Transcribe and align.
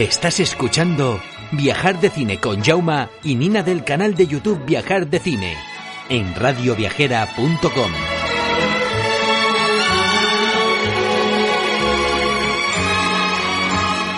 Estás 0.00 0.40
escuchando 0.40 1.20
Viajar 1.50 2.00
de 2.00 2.08
Cine 2.08 2.38
con 2.40 2.64
Jauma 2.64 3.10
y 3.22 3.34
Nina 3.34 3.62
del 3.62 3.84
canal 3.84 4.14
de 4.14 4.26
YouTube 4.26 4.64
Viajar 4.64 5.06
de 5.06 5.18
Cine 5.18 5.58
en 6.08 6.34
radioviajera.com. 6.34 7.92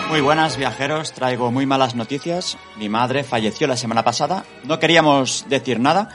Muy 0.08 0.20
buenas 0.20 0.56
viajeros, 0.56 1.10
traigo 1.14 1.50
muy 1.50 1.66
malas 1.66 1.96
noticias. 1.96 2.56
Mi 2.76 2.88
madre 2.88 3.24
falleció 3.24 3.66
la 3.66 3.76
semana 3.76 4.04
pasada. 4.04 4.44
No 4.62 4.78
queríamos 4.78 5.46
decir 5.48 5.80
nada, 5.80 6.10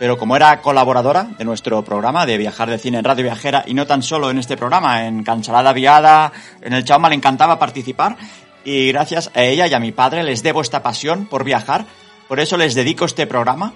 pero 0.00 0.18
como 0.18 0.34
era 0.34 0.60
colaboradora 0.62 1.28
de 1.38 1.44
nuestro 1.44 1.84
programa 1.84 2.26
de 2.26 2.38
Viajar 2.38 2.68
de 2.68 2.78
Cine 2.78 2.98
en 2.98 3.04
Radio 3.04 3.22
Viajera 3.22 3.62
y 3.68 3.74
no 3.74 3.86
tan 3.86 4.02
solo 4.02 4.30
en 4.30 4.38
este 4.38 4.56
programa, 4.56 5.06
en 5.06 5.22
Cancelada 5.22 5.72
Viada, 5.72 6.32
en 6.60 6.72
el 6.72 6.82
Chauma 6.82 7.08
le 7.08 7.14
encantaba 7.14 7.56
participar 7.60 8.16
y 8.64 8.92
gracias 8.92 9.30
a 9.34 9.42
ella 9.42 9.66
y 9.66 9.74
a 9.74 9.80
mi 9.80 9.92
padre 9.92 10.22
les 10.22 10.42
debo 10.42 10.60
esta 10.60 10.82
pasión 10.82 11.26
por 11.26 11.44
viajar. 11.44 11.86
Por 12.28 12.40
eso 12.40 12.56
les 12.56 12.74
dedico 12.74 13.04
este 13.04 13.26
programa. 13.26 13.74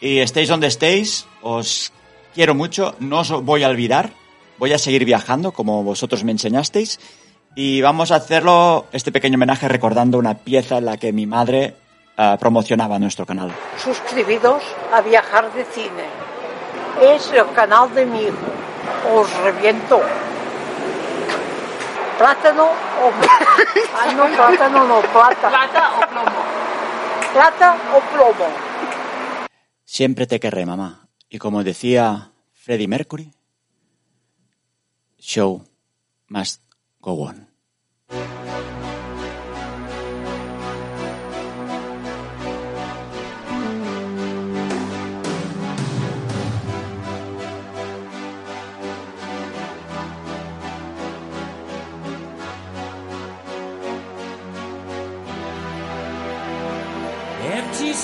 Y 0.00 0.18
estéis 0.18 0.48
donde 0.48 0.68
estéis, 0.68 1.26
os 1.42 1.92
quiero 2.34 2.54
mucho, 2.54 2.94
no 3.00 3.20
os 3.20 3.30
voy 3.42 3.64
a 3.64 3.68
olvidar. 3.68 4.10
Voy 4.58 4.72
a 4.72 4.78
seguir 4.78 5.04
viajando 5.04 5.52
como 5.52 5.82
vosotros 5.82 6.24
me 6.24 6.32
enseñasteis. 6.32 6.98
Y 7.54 7.80
vamos 7.80 8.12
a 8.12 8.16
hacerlo, 8.16 8.86
este 8.92 9.10
pequeño 9.10 9.36
homenaje, 9.36 9.68
recordando 9.68 10.18
una 10.18 10.34
pieza 10.34 10.78
en 10.78 10.84
la 10.84 10.96
que 10.96 11.12
mi 11.12 11.26
madre 11.26 11.74
uh, 12.16 12.38
promocionaba 12.38 12.98
nuestro 12.98 13.26
canal. 13.26 13.52
Suscribidos 13.82 14.62
a 14.92 15.00
Viajar 15.00 15.52
de 15.52 15.64
Cine. 15.64 16.06
Es 17.02 17.32
el 17.32 17.50
canal 17.54 17.92
de 17.94 18.06
mi 18.06 18.22
hijo. 18.22 18.36
Os 19.12 19.32
reviento. 19.42 20.00
Plátano 22.18 22.64
o... 22.64 23.12
Ah, 23.94 24.12
no, 24.16 24.26
plátano 24.34 24.84
no, 24.86 25.00
plata. 25.02 25.48
Plata 25.48 25.98
o 25.98 26.08
plomo. 26.08 26.40
Plata 27.32 27.76
o 27.94 28.00
plomo. 28.00 28.46
Siempre 29.84 30.26
te 30.26 30.40
querré, 30.40 30.66
mamá. 30.66 31.08
Y 31.28 31.38
como 31.38 31.62
decía 31.62 32.32
Freddie 32.52 32.88
Mercury, 32.88 33.32
show 35.18 35.64
must 36.28 36.62
go 37.00 37.22
on. 37.22 37.47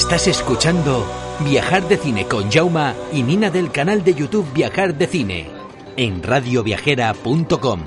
Estás 0.00 0.28
escuchando 0.28 1.06
Viajar 1.40 1.86
de 1.86 1.98
Cine 1.98 2.26
con 2.26 2.50
Jauma 2.50 2.94
y 3.12 3.22
Nina 3.22 3.50
del 3.50 3.70
canal 3.70 4.02
de 4.02 4.14
YouTube 4.14 4.50
Viajar 4.54 4.94
de 4.94 5.06
Cine 5.06 5.50
en 5.94 6.22
radioviajera.com. 6.22 7.80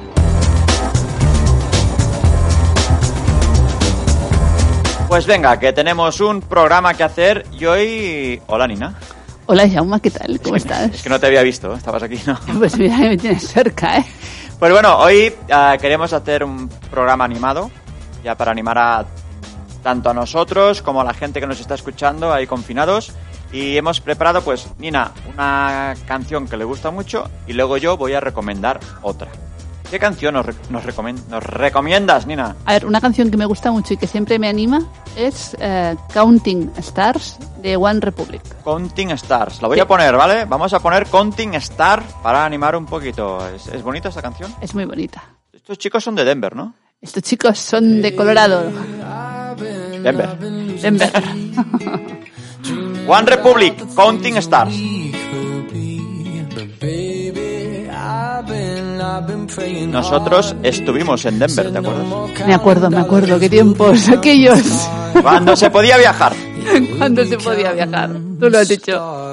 Pues 5.08 5.26
venga, 5.26 5.60
que 5.60 5.74
tenemos 5.74 6.22
un 6.22 6.42
programa 6.42 6.94
que 6.94 7.04
hacer 7.04 7.48
y 7.52 7.66
hoy... 7.66 8.42
Hola, 8.46 8.68
Nina. 8.68 8.94
Hola, 9.48 9.68
Jauma, 9.68 10.00
¿qué 10.00 10.12
tal? 10.12 10.40
¿Cómo 10.40 10.56
estás? 10.56 10.92
Es 10.94 11.02
que 11.02 11.10
no 11.10 11.20
te 11.20 11.26
había 11.26 11.42
visto, 11.42 11.74
estabas 11.74 12.04
aquí, 12.04 12.22
¿no? 12.28 12.40
Pues 12.60 12.78
mira, 12.78 12.96
me 12.96 13.18
tienes 13.18 13.48
cerca, 13.48 13.98
¿eh? 13.98 14.06
Pues 14.60 14.72
bueno, 14.72 15.00
hoy 15.00 15.34
ah, 15.52 15.76
queremos 15.82 16.14
hacer 16.14 16.44
un 16.44 16.70
programa 16.92 17.26
animado, 17.26 17.72
ya 18.24 18.36
para 18.36 18.52
animar 18.52 18.78
a 18.78 19.06
tanto 19.84 20.10
a 20.10 20.14
nosotros 20.14 20.82
como 20.82 21.02
a 21.02 21.04
la 21.04 21.14
gente 21.14 21.40
que 21.40 21.48
nos 21.48 21.60
está 21.60 21.76
escuchando 21.76 22.34
ahí 22.34 22.48
confinados. 22.48 23.12
Y 23.52 23.78
hemos 23.78 24.02
preparado, 24.02 24.42
pues, 24.42 24.68
Nina, 24.80 25.12
una 25.32 25.94
canción 26.08 26.48
que 26.48 26.58
le 26.58 26.64
gusta 26.66 26.90
mucho 26.90 27.30
y 27.46 27.54
luego 27.54 27.78
yo 27.78 27.98
voy 27.98 28.14
a 28.14 28.20
recomendar 28.20 28.80
otra. 29.04 29.28
¿Qué 29.92 30.00
canción 30.00 30.34
nos, 30.34 30.44
re- 30.48 30.56
nos, 30.72 30.84
recomen- 30.84 31.24
nos 31.28 31.44
recomiendas, 31.44 32.26
Nina? 32.26 32.56
A 32.66 32.74
ver, 32.74 32.88
una 32.88 33.00
canción 33.00 33.30
que 33.30 33.38
me 33.38 33.46
gusta 33.46 33.72
mucho 33.72 33.94
y 33.94 33.98
que 33.98 34.08
siempre 34.08 34.40
me 34.40 34.50
anima 34.50 34.82
es 35.16 35.56
eh, 35.60 35.96
Counting 36.12 36.72
Stars 36.78 37.38
de 37.62 37.76
One 37.78 38.00
Republic. 38.00 38.42
Counting 38.64 39.12
Stars. 39.12 39.62
La 39.62 39.68
voy 39.68 39.78
Sí. 39.78 39.82
a 39.82 39.88
poner, 39.88 40.18
¿vale? 40.18 40.46
Vamos 40.46 40.74
a 40.74 40.80
poner 40.80 41.06
Counting 41.06 41.54
Star 41.56 42.02
para 42.24 42.44
animar 42.44 42.76
un 42.76 42.88
poquito. 42.88 43.48
¿Es, 43.50 43.68
es 43.68 43.84
bonita 43.84 44.10
esta 44.10 44.24
canción? 44.24 44.52
Es 44.62 44.74
muy 44.74 44.86
bonita. 44.86 45.24
Estos 45.52 45.78
chicos 45.78 46.04
son 46.04 46.16
de 46.16 46.26
Denver, 46.26 46.56
¿no? 46.56 46.74
Estos 47.00 47.22
chicos 47.22 47.60
son 47.60 48.02
de 48.02 48.16
Colorado. 48.16 48.72
Denver. 50.04 50.38
Denver. 50.82 51.12
One 53.08 53.26
Republic, 53.26 53.76
Counting 53.96 54.38
Stars. 54.38 54.76
Nosotros 59.88 60.56
estuvimos 60.64 61.26
en 61.26 61.40
Denver, 61.40 61.72
¿te 61.72 61.78
acuerdas? 61.78 62.48
Me 62.48 62.54
acuerdo, 62.54 62.90
me 62.90 63.00
acuerdo. 63.00 63.40
Qué 63.40 63.50
tiempos 63.50 64.10
aquellos. 64.18 64.90
Cuando 65.22 65.56
se 65.56 65.70
podía 65.70 65.98
viajar. 65.98 66.34
Cuando 66.98 67.26
se 67.26 67.38
podía 67.38 67.72
viajar. 67.74 68.10
Tú 68.40 68.50
lo 68.50 68.58
has 68.58 68.68
dicho. 68.68 69.33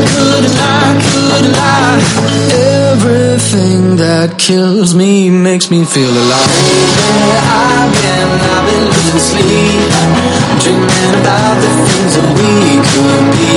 could 0.00 0.46
lie, 0.56 0.96
could 1.04 1.46
lie. 1.52 2.00
Everything 2.92 3.96
that 3.96 4.38
kills 4.38 4.94
me 4.94 5.28
makes 5.28 5.70
me 5.70 5.84
feel 5.84 6.08
alive. 6.10 6.48
Baby, 6.64 7.36
I've 7.40 7.92
been, 7.92 8.30
I've 8.52 8.64
been 8.68 8.84
losing 8.88 9.20
sleep. 9.20 9.84
Dreaming 10.62 11.12
about 11.20 11.56
the 11.60 11.70
things 11.92 12.12
that 12.16 12.28
we 12.36 12.52
could 12.88 13.24
be. 13.36 13.52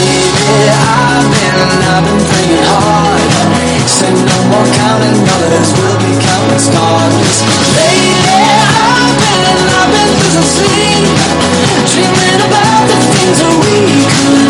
Baby, 0.00 0.70
I've 0.72 1.28
been, 1.28 1.60
I've 1.92 2.04
been 2.08 2.22
praying 2.30 2.64
hard. 2.70 3.32
Say 3.84 4.12
no 4.12 4.38
more 4.48 4.68
counting 4.80 5.18
dollars, 5.28 5.68
we'll 5.76 5.98
be 6.00 6.12
counting 6.24 6.62
stars. 6.62 7.36
Lady, 7.76 8.32
I've 8.32 9.16
been, 9.20 9.60
I've 9.76 9.90
been 9.92 10.10
losing 10.24 10.48
sleep. 10.56 11.04
Dreaming 11.92 12.40
about 12.48 12.82
the 12.88 12.96
things 13.12 13.38
that 13.44 13.54
we 13.60 13.76
could 14.08 14.43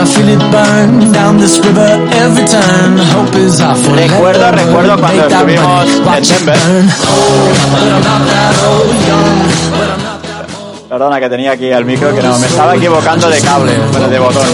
I 0.00 0.04
feel 0.04 0.28
it 0.28 0.38
burn 0.52 1.12
down 1.12 1.38
this 1.38 1.58
river 1.58 1.88
every 2.12 2.46
turn. 2.46 2.98
Hope 2.98 3.34
is 3.38 3.60
our 3.60 3.74
forever. 3.76 4.08
Recuerdo, 4.14 4.50
recuerdo 4.52 4.98
cuando 4.98 5.26
estuvimos 5.26 5.86
en 5.88 6.22
Denver. 6.22 6.58
burn. 6.58 6.86
Old, 6.86 7.58
but 7.72 7.82
I'm 7.82 8.02
not 8.02 8.22
that 8.28 8.56
old. 8.68 8.94
Young, 9.08 9.38
but 9.70 9.88
I'm 9.88 10.02
not 10.04 10.22
that 10.22 10.46
old. 10.60 10.88
Perdona 10.88 11.20
que 11.20 11.28
tenía 11.28 11.50
aquí 11.52 11.66
el 11.66 11.84
micro, 11.84 12.14
que 12.14 12.22
no, 12.22 12.38
me 12.38 12.46
estaba 12.46 12.76
equivocando 12.76 13.28
de 13.28 13.40
cable, 13.40 13.72
bueno, 13.92 14.08
de 14.08 14.18
botón. 14.18 14.46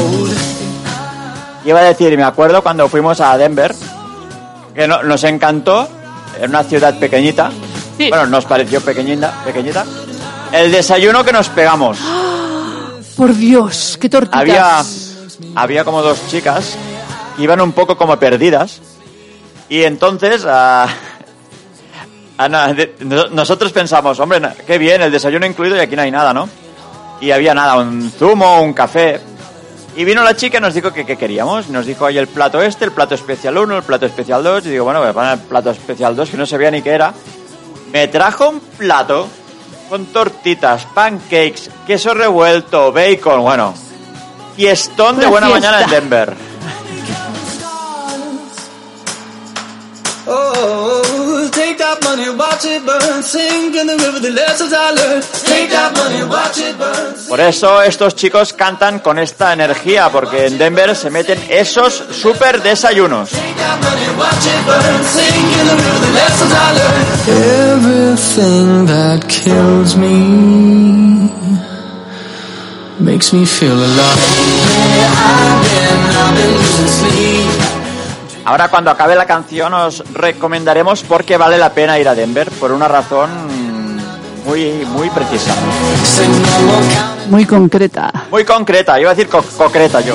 Iba 1.66 1.80
a 1.80 1.84
decir, 1.84 2.16
me 2.16 2.24
acuerdo 2.24 2.62
cuando 2.62 2.88
fuimos 2.88 3.20
a 3.20 3.36
Denver, 3.38 3.74
que 4.74 4.86
no- 4.88 5.02
nos 5.02 5.24
encantó, 5.24 5.88
en 6.40 6.50
una 6.50 6.62
ciudad 6.64 6.98
pequeñita, 6.98 7.50
Sí. 7.96 8.08
bueno, 8.08 8.26
nos 8.26 8.44
pareció 8.44 8.80
pequeñita, 8.80 9.32
pequeñita, 9.44 9.84
el 10.52 10.72
desayuno 10.72 11.24
que 11.24 11.32
nos 11.32 11.48
pegamos. 11.50 11.98
Por 13.16 13.34
Dios, 13.34 13.96
qué 14.00 14.08
tortitas. 14.08 14.40
Había, 14.40 14.82
había 15.54 15.84
como 15.84 16.02
dos 16.02 16.26
chicas 16.28 16.76
que 17.36 17.42
iban 17.42 17.60
un 17.60 17.72
poco 17.72 17.96
como 17.96 18.18
perdidas 18.18 18.80
y 19.68 19.82
entonces 19.82 20.44
ah, 20.48 20.88
no- 23.00 23.26
nosotros 23.30 23.72
pensamos, 23.72 24.18
hombre, 24.20 24.40
qué 24.66 24.78
bien, 24.78 25.02
el 25.02 25.12
desayuno 25.12 25.46
incluido 25.46 25.76
y 25.76 25.80
aquí 25.80 25.96
no 25.96 26.02
hay 26.02 26.10
nada, 26.10 26.32
¿no? 26.34 26.48
Y 27.20 27.30
había 27.30 27.54
nada, 27.54 27.76
un 27.76 28.10
zumo, 28.10 28.60
un 28.62 28.72
café. 28.72 29.20
Y 29.96 30.04
vino 30.04 30.24
la 30.24 30.34
chica 30.34 30.58
y 30.58 30.60
nos 30.60 30.74
dijo 30.74 30.92
que 30.92 31.06
queríamos. 31.06 31.68
Nos 31.68 31.86
dijo 31.86 32.04
ahí 32.04 32.18
el 32.18 32.26
plato 32.26 32.60
este, 32.60 32.84
el 32.84 32.90
plato 32.92 33.14
especial 33.14 33.56
1, 33.56 33.76
el 33.78 33.82
plato 33.84 34.04
especial 34.06 34.42
2. 34.42 34.66
Y 34.66 34.70
digo, 34.70 34.84
bueno, 34.84 35.00
a 35.02 35.12
poner 35.12 35.34
el 35.34 35.38
plato 35.38 35.70
especial 35.70 36.16
2, 36.16 36.30
que 36.30 36.36
no 36.36 36.44
sabía 36.44 36.72
ni 36.72 36.82
qué 36.82 36.90
era. 36.90 37.14
Me 37.92 38.08
trajo 38.08 38.48
un 38.50 38.58
plato 38.60 39.28
con 39.88 40.06
tortitas, 40.06 40.84
pancakes, 40.86 41.70
queso 41.86 42.12
revuelto, 42.12 42.90
bacon, 42.92 43.42
bueno. 43.42 43.72
Fiestón 44.56 45.18
de 45.18 45.26
buena 45.26 45.48
fiesta. 45.48 45.70
mañana 45.70 45.84
en 45.84 45.90
Denver. 45.90 46.34
Oh, 50.26 51.50
take 51.52 51.76
that 51.76 52.02
money, 52.02 52.30
watch 52.30 52.64
it 52.64 52.82
burn. 52.86 53.22
Sink 53.22 53.74
in 53.76 53.86
the 53.86 53.96
river, 53.98 54.20
the 54.20 54.30
lessons 54.30 54.72
I 54.72 54.92
learned. 54.92 55.22
Take 55.44 55.68
that 55.70 55.92
money, 55.94 56.24
watch 56.24 56.58
it 56.58 56.78
burn. 56.78 57.14
Por 57.28 57.40
eso 57.40 57.82
estos 57.82 58.14
chicos 58.14 58.54
cantan 58.54 59.00
con 59.00 59.18
esta 59.18 59.52
energía, 59.52 60.08
porque 60.10 60.46
en 60.46 60.56
Denver 60.56 60.96
se 60.96 61.10
meten 61.10 61.38
esos 61.50 62.02
super 62.10 62.62
desayunos. 62.62 63.30
Take 63.30 63.54
that 63.54 63.78
money, 63.82 64.08
watch 64.18 64.46
it 64.46 64.64
burn. 64.64 65.04
Sink 65.04 65.58
in 65.60 65.66
the 65.66 65.76
river, 65.76 66.00
the 66.00 66.12
lessons 66.14 66.52
I 66.52 66.72
learned. 66.72 67.04
Everything 67.74 68.86
that 68.86 69.28
kills 69.28 69.94
me 69.96 71.03
makes 73.04 73.32
me 73.32 73.44
feel 73.46 73.72
alive. 73.72 74.20
Ahora 78.46 78.68
cuando 78.68 78.90
acabe 78.90 79.14
la 79.14 79.26
canción 79.26 79.72
os 79.74 80.02
recomendaremos 80.12 81.02
por 81.02 81.24
qué 81.24 81.36
vale 81.36 81.56
la 81.58 81.72
pena 81.72 81.98
ir 81.98 82.08
a 82.08 82.14
Denver, 82.14 82.50
por 82.52 82.72
una 82.72 82.88
razón 82.88 83.30
muy, 84.46 84.84
muy 84.86 85.08
precisa. 85.10 85.54
Muy 87.30 87.46
concreta. 87.46 88.12
Muy 88.30 88.44
concreta, 88.44 89.00
iba 89.00 89.10
a 89.10 89.14
decir 89.14 89.30
co- 89.30 89.42
concreta 89.56 90.00
yo. 90.02 90.14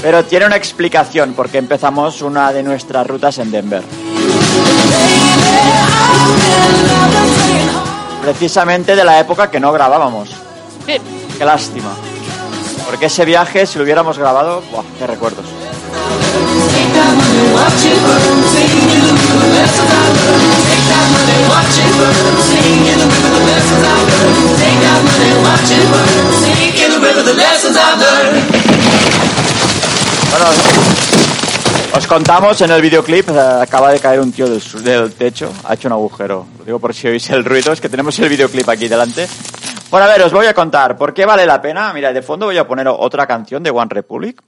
Pero 0.00 0.24
tiene 0.24 0.46
una 0.46 0.54
explicación 0.56 1.32
porque 1.34 1.58
empezamos 1.58 2.22
una 2.22 2.52
de 2.52 2.62
nuestras 2.62 3.04
rutas 3.06 3.38
en 3.38 3.50
Denver. 3.50 3.82
Precisamente 8.22 8.96
de 8.96 9.04
la 9.04 9.18
época 9.18 9.50
que 9.50 9.60
no 9.60 9.72
grabábamos. 9.72 10.30
Sí. 10.86 10.96
Qué 11.36 11.44
lástima. 11.44 11.90
Porque 12.86 13.06
ese 13.06 13.24
viaje, 13.24 13.66
si 13.66 13.78
lo 13.78 13.84
hubiéramos 13.84 14.18
grabado, 14.18 14.62
¡buah, 14.72 14.84
qué 14.98 15.06
recuerdos! 15.06 15.44
Contamos 32.18 32.60
en 32.62 32.72
el 32.72 32.82
videoclip, 32.82 33.28
acaba 33.30 33.92
de 33.92 34.00
caer 34.00 34.18
un 34.18 34.32
tío 34.32 34.48
del, 34.48 34.60
del 34.82 35.12
techo, 35.12 35.52
ha 35.62 35.74
hecho 35.74 35.86
un 35.86 35.92
agujero. 35.92 36.48
Lo 36.58 36.64
digo 36.64 36.80
por 36.80 36.92
si 36.92 37.06
oís 37.06 37.30
el 37.30 37.44
ruido, 37.44 37.72
es 37.72 37.80
que 37.80 37.88
tenemos 37.88 38.18
el 38.18 38.28
videoclip 38.28 38.68
aquí 38.68 38.88
delante. 38.88 39.28
Bueno, 39.88 40.04
a 40.04 40.08
ver, 40.08 40.22
os 40.22 40.32
voy 40.32 40.46
a 40.46 40.52
contar 40.52 40.96
por 40.96 41.14
qué 41.14 41.24
vale 41.24 41.46
la 41.46 41.62
pena. 41.62 41.92
Mira, 41.92 42.12
de 42.12 42.20
fondo 42.20 42.46
voy 42.46 42.58
a 42.58 42.66
poner 42.66 42.88
otra 42.88 43.24
canción 43.24 43.62
de 43.62 43.70
One 43.70 43.86
Republic. 43.90 44.42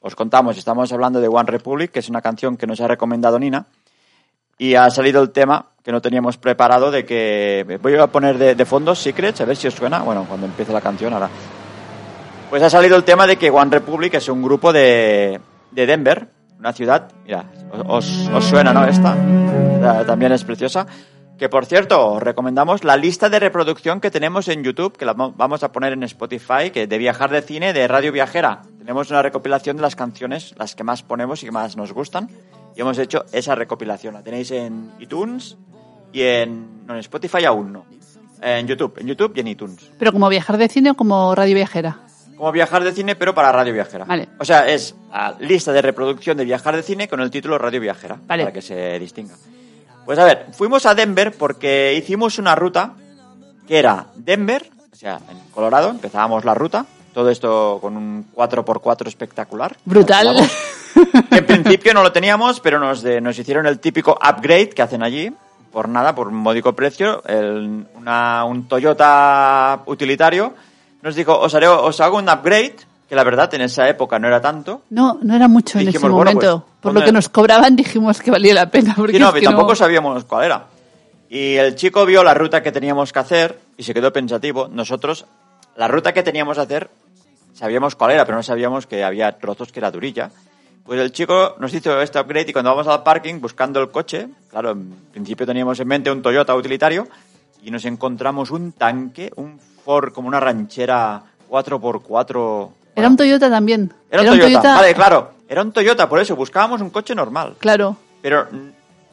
Os 0.00 0.16
contamos, 0.16 0.58
estamos 0.58 0.92
hablando 0.92 1.20
de 1.20 1.28
One 1.28 1.48
Republic, 1.48 1.92
que 1.92 2.00
es 2.00 2.08
una 2.08 2.20
canción 2.20 2.56
que 2.56 2.66
nos 2.66 2.80
ha 2.80 2.88
recomendado 2.88 3.38
Nina. 3.38 3.66
Y 4.58 4.74
ha 4.74 4.90
salido 4.90 5.22
el 5.22 5.30
tema 5.30 5.66
que 5.84 5.92
no 5.92 6.02
teníamos 6.02 6.36
preparado 6.36 6.90
de 6.90 7.04
que... 7.04 7.78
Voy 7.80 7.96
a 7.96 8.08
poner 8.08 8.38
de, 8.38 8.56
de 8.56 8.64
fondo 8.64 8.92
Secrets, 8.92 9.40
a 9.40 9.44
ver 9.44 9.56
si 9.56 9.68
os 9.68 9.74
suena. 9.74 10.00
Bueno, 10.00 10.26
cuando 10.28 10.46
empiece 10.46 10.72
la 10.72 10.80
canción 10.80 11.12
ahora. 11.12 11.30
Pues 12.50 12.60
ha 12.60 12.70
salido 12.70 12.96
el 12.96 13.04
tema 13.04 13.24
de 13.24 13.36
que 13.36 13.50
One 13.50 13.70
Republic 13.70 14.14
es 14.14 14.28
un 14.28 14.42
grupo 14.42 14.72
de, 14.72 15.40
de 15.70 15.86
Denver, 15.86 16.28
una 16.64 16.72
ciudad, 16.72 17.12
mira, 17.26 17.44
os, 17.86 18.26
os 18.32 18.44
suena, 18.46 18.72
¿no? 18.72 18.86
Esta 18.86 19.14
también 20.06 20.32
es 20.32 20.44
preciosa. 20.44 20.86
Que 21.36 21.48
por 21.48 21.66
cierto, 21.66 22.12
os 22.12 22.22
recomendamos 22.22 22.84
la 22.84 22.96
lista 22.96 23.28
de 23.28 23.38
reproducción 23.40 24.00
que 24.00 24.10
tenemos 24.10 24.48
en 24.48 24.62
YouTube, 24.62 24.96
que 24.96 25.04
la 25.04 25.14
mo- 25.14 25.32
vamos 25.36 25.62
a 25.64 25.72
poner 25.72 25.92
en 25.92 26.02
Spotify, 26.04 26.70
que 26.72 26.86
de 26.86 26.96
Viajar 26.96 27.30
de 27.30 27.42
Cine, 27.42 27.72
de 27.72 27.86
Radio 27.88 28.12
Viajera. 28.12 28.62
Tenemos 28.78 29.10
una 29.10 29.20
recopilación 29.20 29.76
de 29.76 29.82
las 29.82 29.94
canciones, 29.96 30.54
las 30.56 30.74
que 30.74 30.84
más 30.84 31.02
ponemos 31.02 31.42
y 31.42 31.46
que 31.46 31.52
más 31.52 31.76
nos 31.76 31.92
gustan. 31.92 32.30
Y 32.76 32.80
hemos 32.80 32.96
hecho 32.98 33.24
esa 33.32 33.54
recopilación. 33.56 34.14
La 34.14 34.22
tenéis 34.22 34.50
en 34.52 34.92
iTunes 35.00 35.58
y 36.12 36.22
en, 36.22 36.86
no, 36.86 36.94
en 36.94 37.00
Spotify 37.00 37.44
aún 37.44 37.72
no. 37.72 37.84
En 38.40 38.66
YouTube, 38.66 38.96
en 39.00 39.08
YouTube 39.08 39.32
y 39.36 39.40
en 39.40 39.48
iTunes. 39.48 39.90
Pero 39.98 40.12
como 40.12 40.28
viajar 40.28 40.56
de 40.56 40.68
cine 40.68 40.92
o 40.92 40.94
como 40.94 41.34
radio 41.34 41.56
viajera. 41.56 41.98
Como 42.36 42.50
viajar 42.52 42.82
de 42.82 42.92
cine, 42.92 43.14
pero 43.16 43.34
para 43.34 43.52
Radio 43.52 43.72
Viajera. 43.72 44.04
Vale. 44.04 44.28
O 44.38 44.44
sea, 44.44 44.66
es 44.68 44.94
la 45.10 45.36
lista 45.38 45.72
de 45.72 45.80
reproducción 45.82 46.36
de 46.36 46.44
viajar 46.44 46.74
de 46.76 46.82
cine 46.82 47.08
con 47.08 47.20
el 47.20 47.30
título 47.30 47.58
Radio 47.58 47.80
Viajera. 47.80 48.16
Vale. 48.26 48.42
Para 48.44 48.52
que 48.52 48.62
se 48.62 48.98
distinga. 48.98 49.34
Pues 50.04 50.18
a 50.18 50.24
ver, 50.24 50.46
fuimos 50.52 50.84
a 50.86 50.94
Denver 50.94 51.32
porque 51.32 51.94
hicimos 51.96 52.38
una 52.38 52.54
ruta 52.54 52.94
que 53.66 53.78
era 53.78 54.06
Denver, 54.16 54.68
o 54.92 54.96
sea, 54.96 55.18
en 55.30 55.38
Colorado, 55.52 55.88
empezábamos 55.90 56.44
la 56.44 56.54
ruta. 56.54 56.84
Todo 57.14 57.30
esto 57.30 57.78
con 57.80 57.96
un 57.96 58.26
4x4 58.34 59.06
espectacular. 59.06 59.76
Brutal. 59.84 60.36
En 61.30 61.46
principio 61.46 61.94
no 61.94 62.02
lo 62.02 62.12
teníamos, 62.12 62.60
pero 62.60 62.78
nos, 62.78 63.02
de- 63.02 63.20
nos 63.20 63.38
hicieron 63.38 63.66
el 63.66 63.78
típico 63.80 64.12
upgrade 64.20 64.70
que 64.70 64.82
hacen 64.82 65.02
allí. 65.02 65.32
Por 65.72 65.88
nada, 65.88 66.14
por 66.14 66.28
un 66.28 66.34
módico 66.34 66.72
precio. 66.74 67.22
el- 67.26 67.86
una- 67.94 68.44
un 68.44 68.66
Toyota 68.68 69.80
utilitario 69.86 70.54
nos 71.04 71.14
dijo, 71.14 71.38
os, 71.38 71.54
haré, 71.54 71.68
os 71.68 72.00
hago 72.00 72.16
un 72.16 72.28
upgrade, 72.28 72.76
que 73.08 73.14
la 73.14 73.22
verdad 73.24 73.52
en 73.54 73.60
esa 73.60 73.86
época 73.88 74.18
no 74.18 74.26
era 74.26 74.40
tanto. 74.40 74.82
No, 74.90 75.18
no 75.22 75.36
era 75.36 75.46
mucho 75.46 75.78
en 75.78 75.88
ese 75.88 75.98
bueno, 75.98 76.16
momento. 76.16 76.64
pues, 76.80 76.80
Por 76.80 76.94
lo 76.94 77.04
que 77.04 77.12
nos 77.12 77.28
cobraban 77.28 77.76
dijimos 77.76 78.20
que 78.20 78.30
valía 78.30 78.54
la 78.54 78.70
pena. 78.70 78.94
Porque 78.96 79.12
Sí, 79.12 79.18
no, 79.18 79.28
es 79.28 79.34
que 79.34 79.42
tampoco 79.42 79.68
no- 79.72 79.76
sabíamos 79.76 80.24
cuál 80.24 80.44
era. 80.46 80.64
Y 81.28 81.56
el 81.56 81.74
chico 81.74 82.06
vio 82.06 82.24
la 82.24 82.32
ruta 82.32 82.62
que 82.62 82.72
teníamos 82.72 83.12
que 83.12 83.18
hacer 83.18 83.58
y 83.76 83.82
se 83.82 83.92
quedó 83.92 84.12
pensativo. 84.12 84.68
Nosotros, 84.68 85.26
la 85.76 85.88
ruta 85.88 86.14
que 86.14 86.22
teníamos 86.22 86.56
que 86.56 86.62
hacer, 86.62 86.90
sabíamos 87.52 87.96
cuál 87.96 88.12
era, 88.12 88.24
pero 88.24 88.36
no 88.38 88.42
sabíamos 88.42 88.86
que 88.86 89.04
había 89.04 89.30
trozos 89.32 89.70
que 89.72 89.80
era 89.80 89.90
durilla. 89.90 90.30
Pues 90.86 91.00
el 91.00 91.12
chico 91.12 91.56
nos 91.58 91.72
hizo 91.74 92.00
este 92.00 92.18
upgrade 92.18 92.50
y 92.50 92.52
cuando 92.52 92.70
vamos 92.70 92.86
al 92.88 93.02
parking 93.02 93.40
buscando 93.40 93.80
el 93.80 93.90
coche, 93.90 94.28
claro, 94.50 94.70
en 94.72 94.90
principio 95.12 95.46
teníamos 95.46 95.78
en 95.80 95.88
mente 95.88 96.10
un 96.10 96.22
Toyota 96.22 96.54
utilitario 96.54 97.08
y 97.62 97.70
nos 97.70 97.84
encontramos 97.84 98.50
un 98.50 98.72
tanque, 98.72 99.30
un 99.36 99.58
Ford 99.84 100.12
como 100.12 100.28
una 100.28 100.40
ranchera 100.40 101.22
4x4. 101.50 102.68
Era 102.96 103.08
un 103.08 103.16
Toyota 103.16 103.50
también. 103.50 103.92
Era 104.10 104.22
un 104.22 104.38
Toyota. 104.38 104.74
Vale, 104.76 104.94
claro. 104.94 105.30
Era 105.48 105.62
un 105.62 105.72
Toyota, 105.72 106.08
por 106.08 106.20
eso 106.20 106.36
buscábamos 106.36 106.80
un 106.80 106.90
coche 106.90 107.14
normal. 107.14 107.56
Claro. 107.58 107.96
Pero 108.22 108.46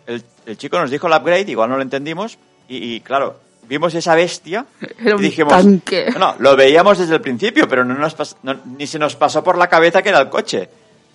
el, 0.07 0.23
el 0.45 0.57
chico 0.57 0.79
nos 0.79 0.89
dijo 0.89 1.07
el 1.07 1.13
upgrade, 1.13 1.51
igual 1.51 1.69
no 1.69 1.75
lo 1.75 1.81
entendimos, 1.81 2.37
y, 2.69 2.95
y, 2.95 2.99
claro, 3.01 3.35
vimos 3.67 3.93
esa 3.95 4.15
bestia 4.15 4.65
Era 4.99 5.11
y 5.11 5.13
un 5.13 5.21
dijimos, 5.21 5.51
tanque. 5.53 6.07
No, 6.17 6.35
lo 6.39 6.55
veíamos 6.55 6.97
desde 6.99 7.15
el 7.15 7.21
principio, 7.21 7.67
pero 7.67 7.83
no 7.83 7.93
nos 7.95 8.15
no- 8.43 8.55
ni 8.77 8.87
se 8.87 8.97
nos 8.99 9.15
pasó 9.15 9.43
por 9.43 9.57
la 9.57 9.67
cabeza 9.67 10.01
que 10.01 10.09
era 10.09 10.19
el 10.21 10.29
coche. 10.29 10.69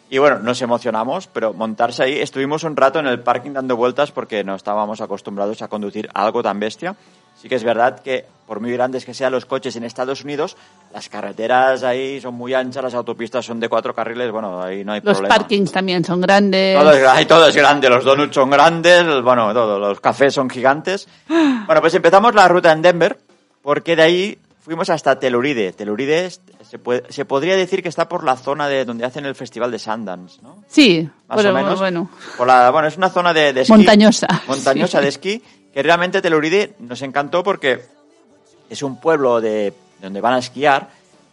Y 0.08 0.18
bueno, 0.18 0.38
nos 0.38 0.62
emocionamos, 0.62 1.26
pero 1.26 1.52
montarse 1.52 2.04
ahí, 2.04 2.18
estuvimos 2.18 2.62
un 2.62 2.76
rato 2.76 3.00
en 3.00 3.06
el 3.08 3.20
parking 3.20 3.52
dando 3.52 3.76
vueltas 3.76 4.12
porque 4.12 4.44
no 4.44 4.54
estábamos 4.54 5.00
acostumbrados 5.00 5.62
a 5.62 5.68
conducir 5.68 6.08
algo 6.14 6.42
tan 6.42 6.60
bestia. 6.60 6.94
Sí 7.40 7.48
que 7.48 7.56
es 7.56 7.64
verdad 7.64 7.98
que, 8.00 8.24
por 8.46 8.60
muy 8.60 8.72
grandes 8.72 9.04
que 9.04 9.12
sean 9.12 9.32
los 9.32 9.44
coches 9.44 9.76
en 9.76 9.84
Estados 9.84 10.24
Unidos, 10.24 10.56
las 10.94 11.08
carreteras 11.10 11.82
ahí 11.82 12.18
son 12.20 12.34
muy 12.34 12.54
anchas, 12.54 12.82
las 12.84 12.94
autopistas 12.94 13.44
son 13.44 13.60
de 13.60 13.68
cuatro 13.68 13.94
carriles, 13.94 14.30
bueno, 14.30 14.62
ahí 14.62 14.84
no 14.84 14.92
hay 14.92 15.00
Los 15.02 15.18
problema. 15.18 15.36
parkings 15.36 15.70
también 15.70 16.02
son 16.02 16.20
grandes. 16.20 16.78
Todo 16.78 16.92
es, 16.92 17.26
todo 17.26 17.48
es 17.48 17.56
grande, 17.56 17.90
los 17.90 18.04
donuts 18.04 18.34
son 18.34 18.48
grandes, 18.48 19.04
bueno, 19.22 19.52
todo, 19.52 19.78
los 19.78 20.00
cafés 20.00 20.32
son 20.32 20.48
gigantes. 20.48 21.08
Bueno, 21.66 21.80
pues 21.80 21.94
empezamos 21.94 22.32
la 22.32 22.46
ruta 22.46 22.70
en 22.70 22.80
Denver, 22.80 23.18
porque 23.60 23.96
de 23.96 24.02
ahí 24.02 24.38
fuimos 24.66 24.90
hasta. 24.90 25.18
Telluride 25.18 25.72
es- 26.26 26.40
se, 26.68 26.78
puede- 26.78 27.04
se 27.10 27.24
podría 27.24 27.56
decir 27.56 27.82
que 27.82 27.88
está 27.88 28.08
por 28.08 28.24
la 28.24 28.36
zona 28.36 28.68
de 28.68 28.84
donde 28.84 29.04
hacen 29.06 29.24
el 29.24 29.34
festival 29.36 29.70
de 29.70 29.78
Sundance, 29.78 30.42
¿no? 30.42 30.64
Sí, 30.68 31.08
Más 31.28 31.36
bueno, 31.36 31.50
o 31.50 31.54
menos. 31.54 31.78
bueno. 31.78 32.10
Por 32.36 32.46
la, 32.48 32.70
bueno, 32.70 32.88
es 32.88 32.96
una 32.96 33.08
zona 33.08 33.32
de, 33.32 33.52
de 33.52 33.60
esquí. 33.62 33.72
Montañosa. 33.72 34.26
Montañosa 34.48 34.98
Sí. 34.98 35.02
de 35.04 35.08
esquí, 35.08 35.42
que 35.72 35.82
realmente 35.82 36.20
Telluride 36.20 36.74
nos 36.80 37.00
encantó 37.02 37.42
porque 37.44 37.80
es 38.68 38.82
un 38.82 39.00
pueblo 39.00 39.40
de 39.40 39.72
donde 40.02 40.20
van 40.20 40.34
a 40.34 40.38
esquiar 40.40 40.88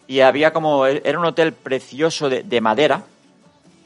y 0.07 0.19
había 0.19 0.53
como, 0.53 0.85
era 0.85 1.17
un 1.19 1.25
hotel 1.25 1.53
precioso 1.53 2.29
de, 2.29 2.43
de 2.43 2.61
madera 2.61 3.01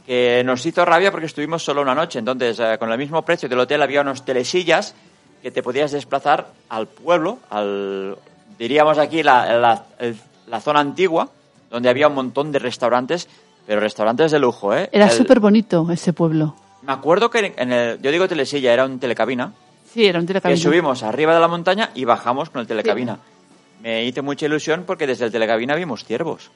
que 0.05 0.41
nos 0.45 0.65
hizo 0.65 0.83
rabia 0.85 1.11
porque 1.11 1.25
estuvimos 1.27 1.63
solo 1.63 1.81
una 1.81 1.95
noche. 1.95 2.19
Entonces, 2.19 2.59
eh, 2.59 2.75
con 2.77 2.91
el 2.91 2.97
mismo 2.97 3.21
precio 3.23 3.47
del 3.49 3.59
hotel 3.59 3.81
había 3.81 4.01
unos 4.01 4.23
telesillas 4.25 4.93
que 5.41 5.51
te 5.51 5.61
podías 5.63 5.91
desplazar 5.91 6.47
al 6.69 6.87
pueblo, 6.87 7.39
al, 7.49 8.17
diríamos 8.57 8.97
aquí, 8.97 9.23
la, 9.23 9.57
la- 9.57 9.85
el- 9.99 10.15
la 10.47 10.61
zona 10.61 10.79
antigua, 10.79 11.29
donde 11.69 11.89
había 11.89 12.07
un 12.07 12.15
montón 12.15 12.51
de 12.51 12.59
restaurantes, 12.59 13.27
pero 13.65 13.81
restaurantes 13.81 14.31
de 14.31 14.39
lujo, 14.39 14.73
¿eh? 14.73 14.89
Era 14.91 15.09
súper 15.09 15.39
bonito 15.39 15.87
ese 15.91 16.13
pueblo. 16.13 16.55
Me 16.83 16.93
acuerdo 16.93 17.29
que 17.29 17.53
en 17.57 17.71
el, 17.73 18.01
yo 18.01 18.11
digo 18.11 18.27
telesilla, 18.27 18.71
era 18.73 18.85
un 18.85 18.99
telecabina, 18.99 19.51
Sí, 19.93 20.05
era 20.05 20.19
un 20.19 20.25
que 20.25 20.27
telecabina. 20.33 20.61
subimos 20.61 21.03
arriba 21.03 21.33
de 21.33 21.39
la 21.41 21.47
montaña 21.47 21.89
y 21.95 22.05
bajamos 22.05 22.49
con 22.49 22.61
el 22.61 22.67
telecabina. 22.67 23.19
Me 23.81 24.05
hice 24.05 24.21
mucha 24.21 24.45
ilusión 24.45 24.83
porque 24.87 25.05
desde 25.07 25.25
el 25.25 25.31
telecabina 25.31 25.75
vimos 25.75 26.03
ciervos. 26.05 26.49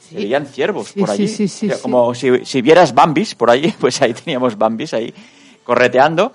Se 0.00 0.10
Sí. 0.10 0.14
veían 0.16 0.46
ciervos 0.46 0.88
Sí, 0.88 1.00
por 1.00 1.10
allí. 1.10 1.26
sí, 1.28 1.48
sí, 1.48 1.66
O 1.68 1.72
sea. 1.72 1.82
Como 1.82 2.14
si, 2.14 2.44
si 2.44 2.60
vieras 2.62 2.94
Bambis 2.94 3.34
por 3.34 3.50
allí, 3.50 3.72
pues 3.80 4.00
ahí 4.02 4.12
teníamos 4.14 4.56
Bambis 4.58 4.92
ahí 4.94 5.12
correteando 5.64 6.32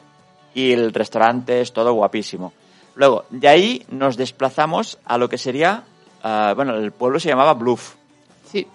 y 0.53 0.71
el 0.71 0.93
restaurante 0.93 1.61
es 1.61 1.71
todo 1.73 1.93
guapísimo. 1.93 2.53
Luego, 2.95 3.25
de 3.29 3.47
ahí 3.47 3.85
nos 3.89 4.17
desplazamos 4.17 4.99
a 5.05 5.17
lo 5.17 5.29
que 5.29 5.37
sería, 5.37 5.83
ah, 6.23 6.53
bueno, 6.55 6.75
el 6.75 6.91
pueblo 6.91 7.19
se 7.19 7.29
llamaba 7.29 7.53
Bluff. 7.53 7.95
Sí. 8.51 8.67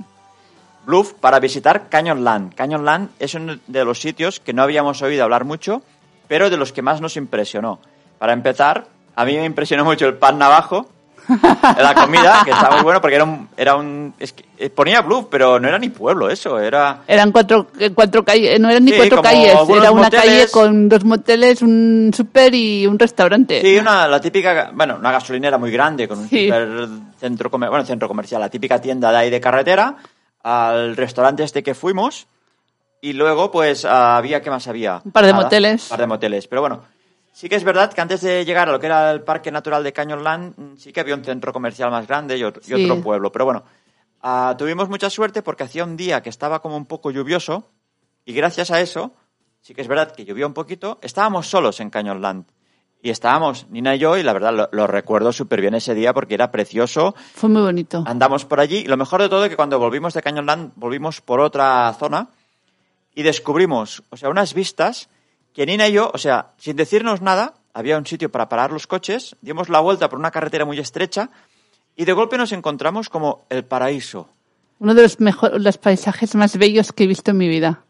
Bluff 0.87 1.15
para 1.15 1.41
visitar 1.41 1.89
Canyonland. 1.89 2.55
Canyonland 2.55 3.11
es 3.19 3.35
uno 3.35 3.59
de 3.67 3.85
los 3.85 4.01
sitios 4.01 4.41
que 4.41 4.53
no 4.53 4.63
habíamos 4.63 5.03
oído 5.03 5.25
hablar 5.25 5.45
mucho, 5.45 5.83
pero 6.29 6.49
de 6.49 6.57
los 6.57 6.73
que 6.73 6.83
más 6.83 7.01
nos 7.01 7.17
impresionó. 7.17 7.81
Para 8.19 8.33
empezar, 8.33 8.87
a 9.15 9.25
mí 9.25 9.37
me 9.37 9.45
impresionó 9.45 9.85
mucho 9.85 10.07
el 10.07 10.15
pan 10.15 10.39
navajo, 10.39 10.89
la 11.79 11.95
comida, 11.95 12.43
que 12.45 12.51
estaba 12.51 12.77
muy 12.77 12.83
bueno 12.85 13.01
porque 13.01 13.17
era 13.17 13.25
un... 13.25 13.49
Era 13.57 13.77
un 13.77 14.15
es 14.19 14.33
que, 14.33 14.45
eh, 14.59 14.71
ponía 14.71 15.03
Bluff, 15.03 15.27
pero 15.31 15.59
no 15.61 15.69
era 15.69 15.79
ni 15.79 15.89
pueblo 15.91 16.31
eso, 16.31 16.59
era... 16.59 17.03
Eran 17.07 17.33
cuatro, 17.33 17.67
eh, 17.79 17.91
cuatro 17.95 18.25
calles, 18.25 18.59
no 18.61 18.71
eran 18.71 18.85
ni 18.85 18.93
Sí, 18.93 18.97
cuatro 18.99 19.23
calles, 19.23 19.53
era 19.53 19.91
una 19.91 20.03
moteles. 20.05 20.25
calle 20.25 20.49
con 20.51 20.89
dos 20.89 21.05
moteles, 21.05 21.63
un 21.63 22.11
súper 22.17 22.55
y 22.55 22.87
un 22.87 22.99
restaurante. 22.99 23.61
Sí, 23.61 23.77
una, 23.79 24.09
la 24.09 24.21
típica, 24.21 24.71
bueno, 24.73 24.97
una 24.99 25.13
gasolinera 25.13 25.59
muy 25.59 25.71
grande 25.71 26.09
con 26.09 26.21
un 26.21 26.29
Sí. 26.29 26.45
super 26.47 26.89
centro, 27.19 27.51
bueno, 27.51 27.85
centro 27.85 28.09
comercial, 28.09 28.41
la 28.41 28.49
típica 28.49 28.81
tienda 28.81 29.11
de 29.11 29.17
ahí 29.19 29.31
de 29.31 29.41
carretera, 29.41 29.97
al 30.43 30.97
restaurante 30.97 31.43
este 31.43 31.63
que 31.63 31.75
fuimos 31.75 32.29
y 33.01 33.13
luego 33.13 33.51
pues 33.51 33.85
ah, 33.85 34.17
había, 34.17 34.41
¿qué 34.43 34.51
más 34.51 34.67
había? 34.69 35.01
Un 35.05 35.13
par 35.13 35.27
de 35.27 35.33
moteles. 35.33 35.83
Un 35.85 35.89
par 35.91 36.01
de 36.01 36.07
moteles, 36.07 36.47
pero 36.49 36.63
bueno, 36.63 36.83
sí 37.37 37.51
que 37.51 37.57
es 37.57 37.65
verdad 37.65 37.93
que 37.93 38.01
antes 38.01 38.23
de 38.23 38.47
llegar 38.47 38.67
a 38.71 38.73
lo 38.73 38.81
que 38.81 38.87
era 38.87 39.11
el 39.11 39.21
Parque 39.21 39.53
Natural 39.53 39.85
de 39.85 39.93
Canyonland, 39.93 40.55
mm, 40.57 40.77
sí 40.79 40.91
que 40.91 41.01
había 41.01 41.15
un 41.15 41.23
centro 41.23 41.53
comercial 41.53 41.91
más 41.91 42.07
grande 42.07 42.39
y 42.39 42.43
otro, 42.43 42.63
y 42.67 42.73
otro 42.73 43.03
pueblo, 43.03 43.31
pero 43.31 43.45
bueno, 43.45 43.63
ah, 44.23 44.55
tuvimos 44.57 44.89
mucha 44.89 45.11
suerte 45.11 45.43
porque 45.43 45.65
hacía 45.65 45.85
un 45.85 45.99
día 45.99 46.23
que 46.23 46.31
estaba 46.31 46.63
como 46.63 46.79
un 46.79 46.87
poco 46.87 47.11
lluvioso 47.11 47.69
y 48.25 48.33
gracias 48.33 48.71
a 48.71 48.81
eso, 48.81 49.13
sí 49.61 49.75
que 49.75 49.83
es 49.83 49.89
verdad 49.89 50.13
que 50.13 50.25
llovió 50.25 50.47
un 50.47 50.55
poquito, 50.55 50.99
estábamos 51.03 51.47
solos 51.47 51.79
en 51.81 51.91
Canyonland. 51.91 52.47
Y 53.03 53.11
estábamos, 53.11 53.67
Nina 53.69 53.95
y 53.95 53.99
yo, 53.99 54.17
y 54.17 54.23
la 54.23 54.33
verdad 54.33 54.55
lo, 54.55 54.69
lo 54.73 54.87
recuerdo 54.87 55.31
súper 55.31 55.61
bien 55.61 55.75
ese 55.75 55.95
día 55.95 56.15
porque 56.15 56.35
era 56.35 56.51
precioso. 56.51 57.15
Fue 57.35 57.51
muy 57.51 57.61
bonito. 57.61 58.03
Andamos 58.07 58.47
por 58.47 58.59
allí 58.59 58.79
y 58.79 58.87
lo 58.87 58.97
mejor 58.97 59.21
de 59.21 59.29
todo 59.29 59.45
es 59.45 59.51
que 59.51 59.57
cuando 59.57 59.79
volvimos 59.79 60.15
de 60.15 60.23
Canyonland 60.23 60.73
volvimos 60.75 61.21
por 61.21 61.41
otra 61.41 61.95
zona 61.99 62.29
y 63.15 63.23
descubrimos, 63.23 64.03
o 64.09 64.17
sea, 64.17 64.31
unas 64.31 64.55
vistas 64.55 65.11
que 65.57 65.65
Nina 65.65 65.89
y 65.89 65.93
yo, 65.93 66.11
o 66.13 66.19
sea, 66.19 66.51
sin 66.59 66.77
decirnos 66.77 67.23
nada, 67.23 67.55
había 67.73 67.97
un 67.97 68.05
sitio 68.05 68.31
para 68.31 68.47
parar 68.51 68.73
los 68.73 68.87
coches, 68.87 69.37
dimos 69.41 69.71
la 69.71 69.81
vuelta 69.81 70.11
por 70.11 70.19
una 70.19 70.31
carretera 70.31 70.67
muy 70.67 70.79
estrecha 70.79 71.31
y 71.97 72.05
de 72.05 72.13
golpe 72.13 72.37
nos 72.37 72.53
encontramos 72.53 73.09
como 73.09 73.47
el 73.49 73.65
paraíso. 73.65 74.29
Uno 74.81 74.93
de 74.95 75.01
los 75.01 75.19
mejores, 75.19 75.59
los 75.63 75.79
paisajes 75.79 76.35
más 76.35 76.59
bellos 76.59 76.93
que 76.93 77.05
he 77.05 77.07
visto 77.07 77.31
en 77.31 77.39
mi 77.39 77.49
vida. 77.49 77.85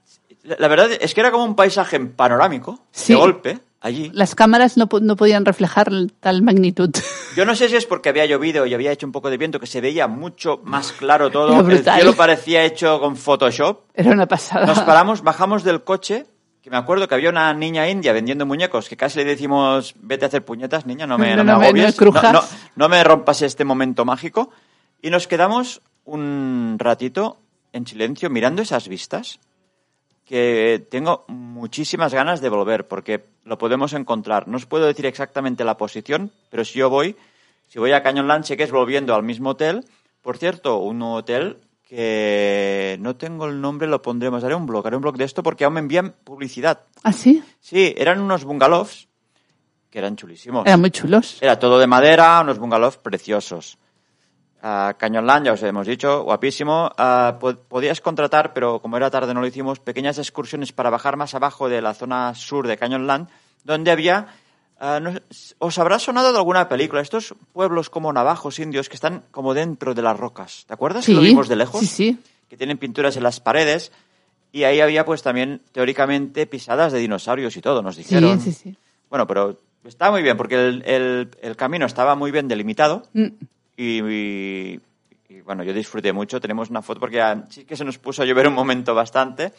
La 0.44 0.54
la 0.61 0.68
verdad 0.68 0.90
es 1.00 1.12
que 1.12 1.20
era 1.20 1.32
como 1.32 1.42
un 1.44 1.56
paisaje 1.56 1.99
panorámico, 1.99 2.78
Sí. 2.92 3.14
de 3.14 3.18
golpe, 3.18 3.58
allí. 3.80 4.12
Las 4.14 4.37
cámaras 4.37 4.76
no, 4.76 4.88
no 5.02 5.16
podían 5.16 5.44
reflejar 5.44 5.90
tal 6.20 6.42
magnitud. 6.42 6.90
Yo 7.35 7.44
no 7.44 7.56
sé 7.56 7.68
si 7.68 7.75
es 7.75 7.85
porque 7.85 8.11
había 8.11 8.26
llovido 8.26 8.64
y 8.64 8.75
había 8.75 8.92
hecho 8.92 9.06
un 9.06 9.12
poco 9.12 9.28
de 9.28 9.38
viento 9.38 9.58
que 9.58 9.66
se 9.66 9.80
veía 9.80 10.06
mucho 10.06 10.61
más 10.62 10.92
claro 10.92 11.32
todo. 11.32 11.68
El 11.68 11.82
cielo 11.82 12.14
parecía 12.14 12.62
hecho 12.64 13.00
con 13.00 13.16
Photoshop. 13.16 13.80
Era 13.92 14.12
una 14.12 14.26
pasada. 14.26 14.66
Nos 14.66 14.78
paramos, 14.82 15.23
bajamos 15.23 15.64
del 15.64 15.82
coche, 15.82 16.26
que 16.66 16.70
me 16.70 16.78
acuerdo 16.78 17.06
que 17.06 17.14
había 17.14 17.30
una 17.30 17.54
niña 17.54 17.88
india 17.88 18.12
vendiendo 18.12 18.44
muñecos, 18.44 18.88
que 18.88 18.96
casi 18.96 19.18
le 19.20 19.25
decimos, 19.25 19.94
vete 20.00 20.25
a 20.25 20.28
hacer 20.28 20.44
puñetas, 20.44 20.85
niña, 20.85 21.06
no 21.06 21.16
me, 21.16 21.30
No, 21.37 21.44
no 21.44 21.44
me 21.44 21.52
no 21.52 21.58
me- 21.61 21.66
agobies, 21.66 21.85
no 21.85 21.90
me 21.90 21.92
crujas". 21.96 22.32
no, 22.32 22.40
no 22.75 22.88
me 22.88 23.04
rompas 23.04 23.40
este 23.42 23.64
momento 23.64 24.04
mágico. 24.04 24.50
Y 25.00 25.11
nos 25.11 25.28
quedamos 25.28 25.80
un 26.06 26.75
ratito 26.80 27.38
en 27.73 27.87
silencio 27.87 28.30
mirando 28.30 28.62
esas 28.62 28.88
vistas, 28.88 29.38
que 30.25 30.85
tengo 30.90 31.25
muchísimas 31.28 32.12
ganas 32.12 32.40
de 32.40 32.49
volver, 32.49 32.88
porque 32.88 33.25
lo 33.44 33.58
podemos 33.58 33.92
encontrar. 33.92 34.49
No 34.49 34.56
os 34.56 34.66
puedo 34.66 34.87
decir 34.87 35.06
exactamente 35.06 35.62
la 35.62 35.76
posición, 35.76 36.32
pero 36.50 36.64
si 36.64 36.80
yo 36.80 36.90
voy, 36.90 37.14
si 37.68 37.78
voy 37.78 37.92
a 37.92 38.02
Canyonland, 38.02 38.44
sé 38.44 38.56
que 38.56 38.64
es 38.64 38.73
volviendo 38.73 39.14
al 39.14 39.23
mismo 39.23 39.50
hotel. 39.50 39.85
Por 40.20 40.37
cierto, 40.37 40.78
un 40.78 41.00
hotel 41.02 41.58
que 41.87 42.97
no 43.00 43.16
tengo 43.16 43.47
el 43.47 43.61
nombre, 43.61 43.87
lo 43.88 44.02
pondremos. 44.02 44.43
Haré 44.45 44.55
un 44.55 44.66
blog, 44.66 44.87
haré 44.87 44.97
un 44.97 45.02
blog 45.02 45.16
de 45.16 45.25
esto 45.25 45.43
porque 45.43 45.64
aún 45.64 45.75
me 45.75 45.81
envían 45.81 46.14
publicidad. 46.25 46.81
¿Ah, 47.05 47.12
sí? 47.12 47.43
Sí, 47.61 47.95
eran 47.97 48.21
unos 48.21 48.45
bungalows 48.45 49.09
que 49.90 49.99
eran 50.00 50.16
chulísimos. 50.16 50.66
Eran 50.66 50.81
muy 50.81 50.90
chulos. 50.90 51.38
Era 51.40 51.59
todo 51.59 51.78
de 51.78 51.87
madera, 51.87 52.40
unos 52.43 52.59
bungalows 52.59 52.97
preciosos. 52.99 53.78
Ah, 54.62 54.95
Canyonland, 54.99 55.47
ya 55.47 55.52
os 55.52 55.62
hemos 55.62 55.87
dicho, 55.87 56.25
guapísimo. 56.25 56.90
Ah, 56.99 57.37
po- 57.40 57.55
podías 57.55 58.00
contratar, 58.00 58.52
pero 58.52 58.81
como 58.81 58.97
era 58.97 59.09
tarde 59.11 59.33
no 59.33 59.40
lo 59.40 59.47
hicimos, 59.47 59.78
pequeñas 59.78 60.19
excursiones 60.19 60.73
para 60.73 60.90
bajar 60.90 61.16
más 61.16 61.35
abajo 61.37 61.69
de 61.69 61.81
la 61.81 61.95
zona 61.95 62.35
sur 62.35 62.66
de 62.66 62.76
Canyonland, 62.76 63.28
donde 63.64 63.90
había... 63.93 64.26
ah, 64.78 65.00
no 65.00 65.12
os 65.59 65.78
habrá 65.78 65.99
sonado 65.99 66.33
de 66.33 66.38
alguna 66.38 66.68
película, 66.68 67.00
estos 67.02 67.35
pueblos 67.52 67.90
como 67.90 68.12
navajos 68.12 68.59
indios 68.59 68.88
que 68.88 68.95
están 68.97 69.23
como 69.30 69.54
dentro 69.54 69.95
de 69.95 70.02
las 70.02 70.16
rocas. 70.18 70.64
¿Te 70.66 70.75
acuerdas 70.75 71.04
que 71.06 71.12
Sí. 71.12 71.16
lo 71.16 71.23
vimos 71.23 71.49
de 71.49 71.56
lejos? 71.56 71.80
Sí, 71.80 71.87
sí. 71.87 72.18
que 72.49 72.56
tienen 72.56 72.78
pinturas 72.78 73.16
en 73.16 73.25
las 73.25 73.40
paredes 73.40 73.90
y 74.52 74.62
ahí 74.62 74.80
había 74.80 75.04
pues 75.04 75.23
también 75.23 75.61
teóricamente 75.73 76.47
pisadas 76.47 76.92
de 76.92 77.00
dinosaurios 77.00 77.56
y 77.56 77.61
todo, 77.61 77.83
nos 77.83 77.97
dijeron. 77.97 78.40
Sí, 78.40 78.52
sí, 78.52 78.71
sí. 78.71 78.76
Bueno, 79.11 79.26
pero 79.26 79.59
está 79.85 80.11
muy 80.12 80.23
bien 80.23 80.37
porque 80.37 80.54
el, 80.54 80.83
el- 80.87 81.30
el 81.42 81.56
camino 81.56 81.87
estaba 81.87 82.14
muy 82.14 82.30
bien 82.30 82.47
delimitado 82.47 83.02
Mm. 83.14 83.26
y, 83.76 84.00
y- 84.00 84.80
y, 85.28 85.40
bueno, 85.40 85.64
yo 85.64 85.73
disfruté 85.75 86.12
mucho. 86.12 86.40
Tenemos 86.40 86.71
una 86.71 86.83
foto 86.83 87.00
porque 87.00 87.21
sí 87.50 87.64
que 87.64 87.76
se 87.76 87.85
nos 87.85 87.99
puso 87.99 88.23
a 88.23 88.25
llover 88.26 88.47
un 88.47 88.54
momento 88.54 88.95
bastante, 88.95 89.52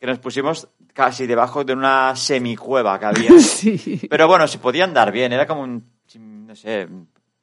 que 0.00 0.06
nos 0.06 0.18
pusimos 0.18 0.68
casi 0.92 1.26
debajo 1.26 1.64
de 1.64 1.72
una 1.72 2.14
semicueva 2.16 2.98
que 2.98 3.06
había. 3.06 3.30
Sí. 3.38 4.00
Pero 4.08 4.26
bueno, 4.28 4.46
se 4.46 4.58
podía 4.58 4.84
andar 4.84 5.10
bien, 5.12 5.32
era 5.32 5.46
como 5.46 5.62
un, 5.62 5.84
no 6.46 6.54
sé, 6.56 6.88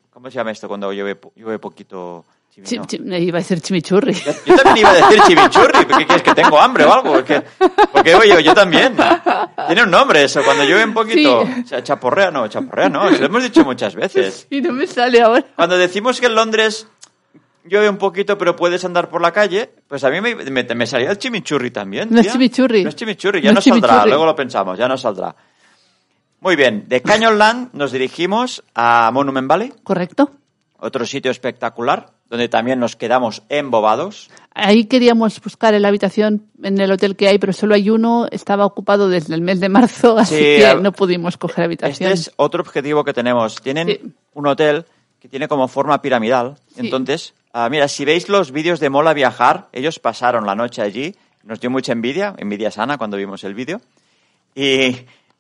¿cómo 0.10 0.30
se 0.30 0.36
llama 0.36 0.52
esto 0.52 0.68
cuando 0.68 0.91
llueve, 0.94 1.20
llueve 1.36 1.60
poquito? 1.60 2.26
Chi- 2.63 2.80
iba 3.04 3.38
a 3.38 3.41
decir 3.41 3.60
chimichurri. 3.60 4.13
Yo, 4.13 4.32
yo 4.46 4.56
también 4.56 4.88
iba 4.88 4.91
a 4.91 4.94
decir 4.94 5.22
chimichurri, 5.28 5.86
¿qué 5.88 6.06
quieres 6.06 6.24
que 6.24 6.34
tengo 6.34 6.58
hambre 6.58 6.86
o 6.86 6.94
algo? 6.94 7.22
¿Qué? 7.22 7.44
Porque 7.91 8.15
oye, 8.15 8.41
yo 8.41 8.54
también. 8.54 8.96
Tiene 9.68 9.84
un 9.84 9.91
nombre 9.91 10.24
eso, 10.24 10.41
cuando 10.41 10.63
llueve 10.63 10.86
un 10.86 10.94
poquito. 10.94 11.46
Sí. 11.46 11.62
O 11.65 11.68
sea, 11.68 11.84
chaporrea 11.84 12.32
no, 12.32 12.48
chaporrea 12.48 12.88
no, 12.88 13.10
lo 13.10 13.26
hemos 13.26 13.44
dicho 13.44 13.65
muchas 13.65 13.94
veces. 13.94 14.48
Y 14.50 14.62
no 14.62 14.72
me 14.72 14.88
sale 14.88 15.22
ahora. 15.22 15.44
Cuando 15.54 15.78
decimos 15.78 16.22
que 16.22 16.28
en 16.28 16.36
Londres 16.36 16.88
llueve 17.67 17.89
un 17.89 17.97
poquito 17.97 18.38
pero 18.38 18.56
puedes 18.56 18.84
andar 18.86 19.10
por 19.10 19.21
la 19.21 19.32
calle, 19.32 19.69
pues 19.88 20.04
a 20.04 20.10
mí 20.10 20.21
me, 20.21 20.36
me, 20.36 20.63
me 20.63 20.88
salía 20.88 21.12
el 21.12 21.17
chimichurri 21.17 21.71
también. 21.71 22.10
No 22.12 22.19
es 22.21 22.32
chimichurri. 22.32 22.84
No 22.84 22.89
es 22.89 22.95
chimichurri, 22.95 23.41
ya 23.41 23.51
No 23.54 23.62
saldrá, 23.62 24.06
luego 24.06 24.25
lo 24.25 24.36
pensamos, 24.36 24.78
ya 24.78 24.88
no 24.88 24.97
saldrá. 24.97 25.36
Muy 26.39 26.56
bien, 26.56 26.86
de 26.88 27.01
Canyonland 27.01 27.69
nos 27.73 27.91
dirigimos 27.91 28.63
a 28.75 29.10
Monument 29.12 29.47
Valley, 29.47 29.73
¿Correcto? 29.84 30.32
otro 30.78 31.06
sitio 31.06 31.32
espectacular, 31.32 32.12
donde 32.30 32.49
también 32.49 32.80
nos 32.80 32.95
quedamos 32.95 33.41
embobados. 33.49 34.30
Ahí 34.54 34.86
queríamos 34.86 35.41
buscar 35.41 35.73
en 35.73 35.82
la 35.82 35.88
habitación 35.88 36.45
en 36.62 36.80
el 36.80 36.91
hotel 36.91 37.15
que 37.15 37.28
hay, 37.28 37.39
pero 37.39 37.54
solo 37.54 37.73
hay 37.73 37.89
uno. 37.89 38.28
Estaba 38.30 38.65
ocupado 38.65 39.10
desde 39.10 39.34
el 39.34 39.41
mes 39.41 39.60
de 39.60 39.69
marzo, 39.69 40.17
así 40.19 40.36
Sí, 40.36 40.41
que 40.41 40.78
no 40.82 40.91
pudimos 40.91 41.38
coger 41.38 41.65
habitación. 41.65 42.12
Este 42.12 42.30
es 42.30 42.34
otro 42.36 42.62
objetivo 42.62 43.04
que 43.04 43.13
tenemos. 43.13 43.56
Tienen 43.62 43.88
Sí. 43.88 44.01
un 44.34 44.47
hotel 44.47 44.86
que 45.26 45.30
tiene 45.30 45.48
como 45.48 45.68
forma 45.68 46.04
piramidal. 46.04 46.56
Sí. 46.68 46.82
Entonces, 46.82 47.34
ah, 47.52 47.68
mira, 47.68 47.88
si 47.88 48.06
veis 48.06 48.30
los 48.30 48.52
vídeos 48.52 48.80
de 48.80 48.92
Mola 48.92 49.12
Viajar, 49.12 49.70
ellos 49.74 49.98
pasaron 49.98 50.46
la 50.46 50.54
noche 50.54 50.84
allí. 50.84 51.16
Nos 51.42 51.60
dio 51.60 51.72
mucha 51.72 51.94
envidia, 51.94 52.36
envidia 52.38 52.70
sana 52.70 53.00
cuando 53.00 53.18
vimos 53.18 53.44
el 53.44 53.56
vídeo. 53.56 53.82
¿Y 54.54 54.96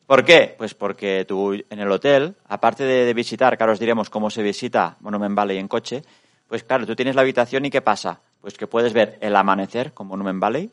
por 0.07 0.25
qué? 0.25 0.55
Pues 0.57 0.73
porque 0.73 1.23
tú 1.27 1.53
en 1.53 1.79
el 1.79 1.91
hotel, 1.91 2.33
aparte 2.47 2.83
de, 2.83 3.05
de 3.05 3.13
visitar, 3.13 3.55
ahora 3.59 3.73
os 3.73 3.79
diremos 3.79 4.09
cómo 4.09 4.31
se 4.31 4.41
visita 4.41 4.97
Monument 5.01 5.35
Valley 5.35 5.59
en 5.59 5.67
coche, 5.67 6.01
pues 6.47 6.63
claro, 6.63 6.87
tú 6.87 6.95
tienes 6.95 7.13
la 7.13 7.21
habitación 7.21 7.63
y 7.65 7.69
¿qué 7.69 7.81
pasa? 7.81 8.21
Pues 8.41 8.55
que 8.57 8.65
puedes 8.65 8.91
ver 8.91 9.19
el 9.21 9.35
amanecer 9.35 9.93
con 9.93 10.07
Monument 10.07 10.39
Valley. 10.39 10.71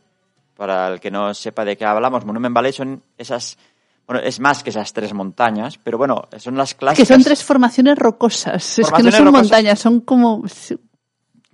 Para 0.56 0.88
el 0.88 1.00
que 1.00 1.10
no 1.10 1.34
sepa 1.34 1.66
de 1.66 1.76
qué 1.76 1.84
hablamos, 1.84 2.24
Monument 2.24 2.54
Valley 2.54 2.72
son 2.72 3.02
esas... 3.18 3.58
Bueno, 4.06 4.22
es 4.22 4.40
más 4.40 4.62
que 4.62 4.70
esas 4.70 4.92
tres 4.92 5.12
montañas, 5.14 5.78
pero 5.82 5.96
bueno, 5.96 6.28
son 6.38 6.56
las 6.56 6.74
que 6.74 6.78
clásicas. 6.80 7.08
son 7.08 7.22
tres 7.22 7.42
formaciones 7.44 7.96
rocosas. 7.98 8.62
es 8.62 8.74
que 8.76 8.82
no 8.82 8.88
Formaciones 8.88 9.14
son 9.16 9.26
rocosas. 9.26 9.42
montañas, 9.44 9.78
son 9.80 10.00
como. 10.00 10.42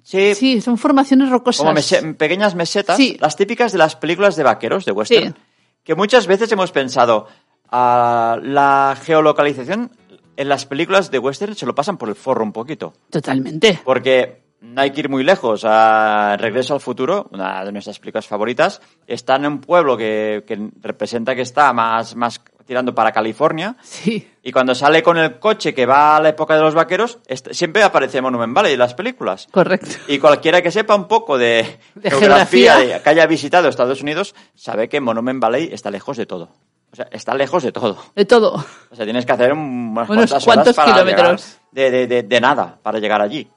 Sí, 0.03 0.35
Sí, 0.35 0.61
son 0.63 0.79
formaciones 0.79 1.29
rocosas. 1.29 1.67
como 1.67 2.15
pequeñas 2.17 2.55
mesetas, 2.55 2.97
Sí. 2.97 3.19
las 3.21 3.37
típicas 3.37 3.73
de 3.73 3.79
las 3.79 3.95
películas 3.97 4.37
de 4.37 4.43
vaqueros, 4.43 4.87
de 4.87 4.93
western, 4.93 5.35
Sí. 5.35 5.41
que 5.85 5.95
muchas 5.95 6.27
veces 6.27 6.51
hemos 6.51 6.73
pensado, 6.73 7.27
ah, 7.71 8.39
la 8.43 8.97
geolocalización 9.03 9.91
en 10.39 10.49
las 10.49 10.65
películas 10.65 11.11
de 11.11 11.19
western 11.19 11.55
se 11.55 11.67
lo 11.67 11.75
pasan 11.75 11.99
por 11.99 12.09
el 12.09 12.15
forro 12.15 12.43
un 12.43 12.53
poquito, 12.53 12.95
Totalmente. 13.11 13.81
porque 13.85 14.48
no 14.61 14.81
hay 14.81 14.91
que 14.91 15.01
ir 15.01 15.09
muy 15.09 15.25
lejos. 15.25 15.65
A 15.65 16.37
Regreso 16.39 16.75
al 16.75 16.81
futuro, 16.81 17.29
una 17.33 17.65
de 17.65 17.73
nuestras 17.73 17.99
películas 17.99 18.27
favoritas, 18.27 18.81
está 19.07 19.37
en 19.37 19.47
un 19.47 19.61
pueblo 19.61 19.97
que, 19.97 20.45
que 20.47 20.71
representa 20.81 21.35
que 21.35 21.43
está 21.43 21.73
más, 21.73 22.15
más 22.17 22.41
tirando 22.67 22.95
para 22.95 23.13
California, 23.13 23.77
Sí. 23.81 24.31
y 24.43 24.53
cuando 24.53 24.75
sale 24.75 25.03
con 25.03 25.17
el 25.17 25.39
coche 25.39 25.73
que 25.73 25.87
va 25.87 26.17
a 26.17 26.21
la 26.21 26.29
época 26.29 26.55
de 26.55 26.61
los 26.61 26.75
vaqueros, 26.75 27.19
est- 27.27 27.51
siempre 27.53 27.83
aparece 27.83 28.21
Monument 28.21 28.53
Valley 28.55 28.75
en 28.75 28.79
las 28.79 28.93
películas. 28.93 29.49
Correcto. 29.51 29.89
Y 30.07 30.19
cualquiera 30.19 30.61
que 30.61 30.71
sepa 30.71 30.95
un 30.95 31.09
poco 31.09 31.39
de, 31.39 31.79
De 31.95 32.11
geografía, 32.11 32.75
geografía. 32.75 32.97
de- 32.99 33.03
que 33.03 33.09
haya 33.09 33.27
visitado 33.27 33.69
Estados 33.69 34.03
Unidos, 34.03 34.35
sabe 34.55 34.87
que 34.91 35.01
Monument 35.01 35.41
Valley 35.41 35.71
está 35.73 35.91
lejos 35.91 36.19
de 36.19 36.27
todo. 36.27 36.51
O 36.93 36.97
sea, 36.97 37.09
está 37.11 37.35
lejos 37.35 37.63
de 37.63 37.73
todo. 37.73 37.97
De 38.15 38.27
todo. 38.27 38.63
O 38.91 38.95
sea, 38.95 39.05
tienes 39.07 39.25
que 39.25 39.33
hacer 39.33 39.53
un- 39.55 39.89
unas 39.97 40.09
Unos 40.11 40.31
cuantas 40.31 40.45
cuantos 40.45 40.79
horas 40.79 40.93
para 40.93 40.93
kilómetros. 41.05 41.59
de- 41.73 42.07
de- 42.07 42.23
de 42.23 42.41
nada 42.41 42.79
para 42.83 42.99
llegar 42.99 43.23
allí. 43.23 43.49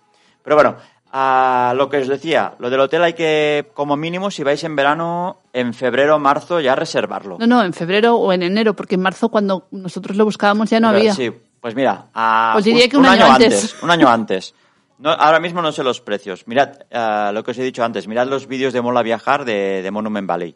Pero 0.44 0.56
bueno, 0.56 0.78
a 1.14 1.74
lo 1.76 1.90
que 1.90 1.98
os 1.98 2.08
decía, 2.08 2.54
lo 2.60 2.70
del 2.70 2.80
hotel 2.80 3.04
hay 3.04 3.14
que, 3.14 3.70
como 3.74 3.98
mínimo, 3.98 4.32
si 4.32 4.44
vais 4.44 4.64
en 4.64 4.76
verano, 4.76 5.42
en 5.52 5.74
febrero 5.74 6.18
marzo, 6.20 6.60
ya 6.62 6.74
reservarlo. 6.76 7.38
No, 7.40 7.48
no, 7.48 7.64
en 7.64 7.74
febrero 7.74 8.16
o 8.16 8.32
en 8.32 8.44
enero, 8.44 8.74
porque 8.76 8.96
en 8.96 9.02
marzo, 9.02 9.30
cuando 9.30 9.68
nosotros 9.72 10.16
lo 10.16 10.24
buscábamos, 10.24 10.70
ya 10.70 10.80
no 10.80 10.88
Pero, 10.90 11.00
había. 11.00 11.14
Sí, 11.14 11.32
pues 11.60 11.76
mira, 11.76 12.08
a- 12.14 12.52
Pues 12.54 12.66
diría 12.66 12.88
que 12.88 12.96
un 12.98 13.06
año 13.06 13.26
antes. 13.26 13.76
Un 13.84 13.92
año 13.92 14.08
antes. 14.10 14.56
No, 15.00 15.10
ahora 15.10 15.40
mismo 15.40 15.62
no 15.62 15.72
sé 15.72 15.84
los 15.84 16.00
precios. 16.00 16.48
Mirad 16.48 16.74
ah, 16.94 17.32
lo 17.34 17.44
que 17.44 17.52
os 17.52 17.58
he 17.58 17.64
dicho 17.64 17.84
antes. 17.84 18.08
Mirad 18.08 18.28
los 18.28 18.48
vídeos 18.48 18.72
de 18.72 18.82
Mola 18.82 19.02
Viajar 19.02 19.44
de, 19.44 19.82
de 19.82 19.92
Monument 19.92 20.28
Valley. 20.28 20.56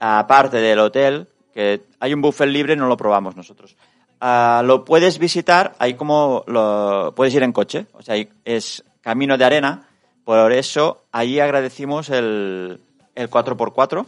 Aparte 0.00 0.56
del 0.56 0.78
hotel, 0.78 1.28
que 1.52 1.82
hay 2.00 2.14
un 2.14 2.22
buffet 2.22 2.48
libre, 2.48 2.74
no 2.74 2.86
lo 2.88 2.96
probamos 2.96 3.36
nosotros. 3.36 3.76
Ah, 4.20 4.62
lo 4.64 4.84
puedes 4.84 5.18
visitar, 5.18 5.74
ahí 5.78 5.94
como 5.94 6.42
lo, 6.46 7.12
puedes 7.14 7.34
ir 7.34 7.42
en 7.42 7.52
coche, 7.52 7.86
o 7.92 8.02
sea, 8.02 8.16
es 8.44 8.84
camino 9.00 9.38
de 9.38 9.44
arena. 9.44 9.88
Por 10.24 10.52
eso, 10.52 11.04
ahí 11.12 11.40
agradecimos 11.40 12.10
el, 12.10 12.80
el 13.14 13.30
4x4, 13.30 14.06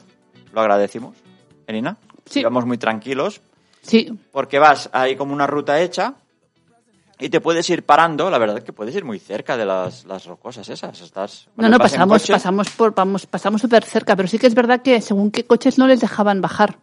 lo 0.52 0.60
agradecimos, 0.60 1.16
Elina. 1.66 1.96
Sí. 2.26 2.40
Íbamos 2.40 2.66
muy 2.66 2.78
tranquilos, 2.78 3.40
Sí, 3.82 4.16
porque 4.30 4.58
vas 4.58 4.88
hay 4.92 5.16
como 5.16 5.32
una 5.34 5.46
ruta 5.46 5.80
hecha 5.80 6.14
y 7.18 7.28
te 7.28 7.40
puedes 7.40 7.68
ir 7.70 7.84
parando, 7.84 8.30
la 8.30 8.38
verdad 8.38 8.62
que 8.62 8.72
puedes 8.72 8.94
ir 8.94 9.04
muy 9.04 9.18
cerca 9.18 9.56
de 9.56 9.64
las, 9.64 10.04
las 10.06 10.24
rocosas 10.24 10.68
esas. 10.68 11.00
Estás, 11.00 11.48
no, 11.56 11.68
no, 11.68 11.78
pasamos, 11.78 12.26
pasamos 12.26 12.70
por, 12.70 12.94
vamos, 12.94 13.26
pasamos 13.26 13.60
súper 13.60 13.84
cerca, 13.84 14.16
pero 14.16 14.28
sí 14.28 14.38
que 14.38 14.46
es 14.46 14.54
verdad 14.54 14.82
que 14.82 15.00
según 15.00 15.30
qué 15.30 15.44
coches 15.44 15.78
no 15.78 15.86
les 15.86 16.00
dejaban 16.00 16.40
bajar. 16.40 16.78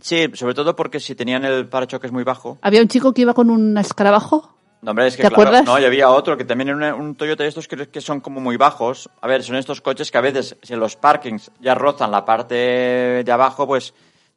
Sí, 0.00 0.26
sobre 0.34 0.54
todo 0.54 0.76
porque 0.76 1.00
si 1.00 1.14
tenían 1.14 1.44
el 1.44 1.68
parachoques 1.68 2.12
muy 2.12 2.22
bajo. 2.22 2.58
Había 2.62 2.80
un 2.80 2.88
chico 2.88 3.12
que 3.12 3.22
iba 3.22 3.34
con 3.34 3.50
un 3.50 3.76
escarabajo. 3.78 4.55
No, 4.86 4.90
hombre, 4.92 5.08
es 5.08 5.16
que 5.16 5.24
¿Te 5.24 5.30
claro, 5.30 5.42
acuerdas? 5.50 5.66
no, 5.66 5.80
y 5.80 5.84
había 5.84 6.10
otro 6.10 6.36
que 6.36 6.44
también 6.44 6.68
era 6.68 6.94
un, 6.94 7.00
un 7.06 7.14
Toyota 7.16 7.42
de 7.42 7.48
estos 7.48 7.66
que, 7.66 7.88
que 7.88 8.00
son 8.00 8.20
como 8.20 8.38
muy 8.40 8.56
bajos. 8.56 9.10
A 9.20 9.26
ver, 9.26 9.42
son 9.42 9.56
estos 9.56 9.80
coches 9.80 10.12
que 10.12 10.18
a 10.18 10.20
veces, 10.20 10.56
si 10.62 10.74
en 10.74 10.78
los 10.78 10.94
parkings 10.94 11.50
ya 11.58 11.74
rozan 11.74 12.12
la 12.12 12.24
parte 12.24 12.54
de 12.54 13.32
abajo, 13.32 13.66
pues 13.66 13.92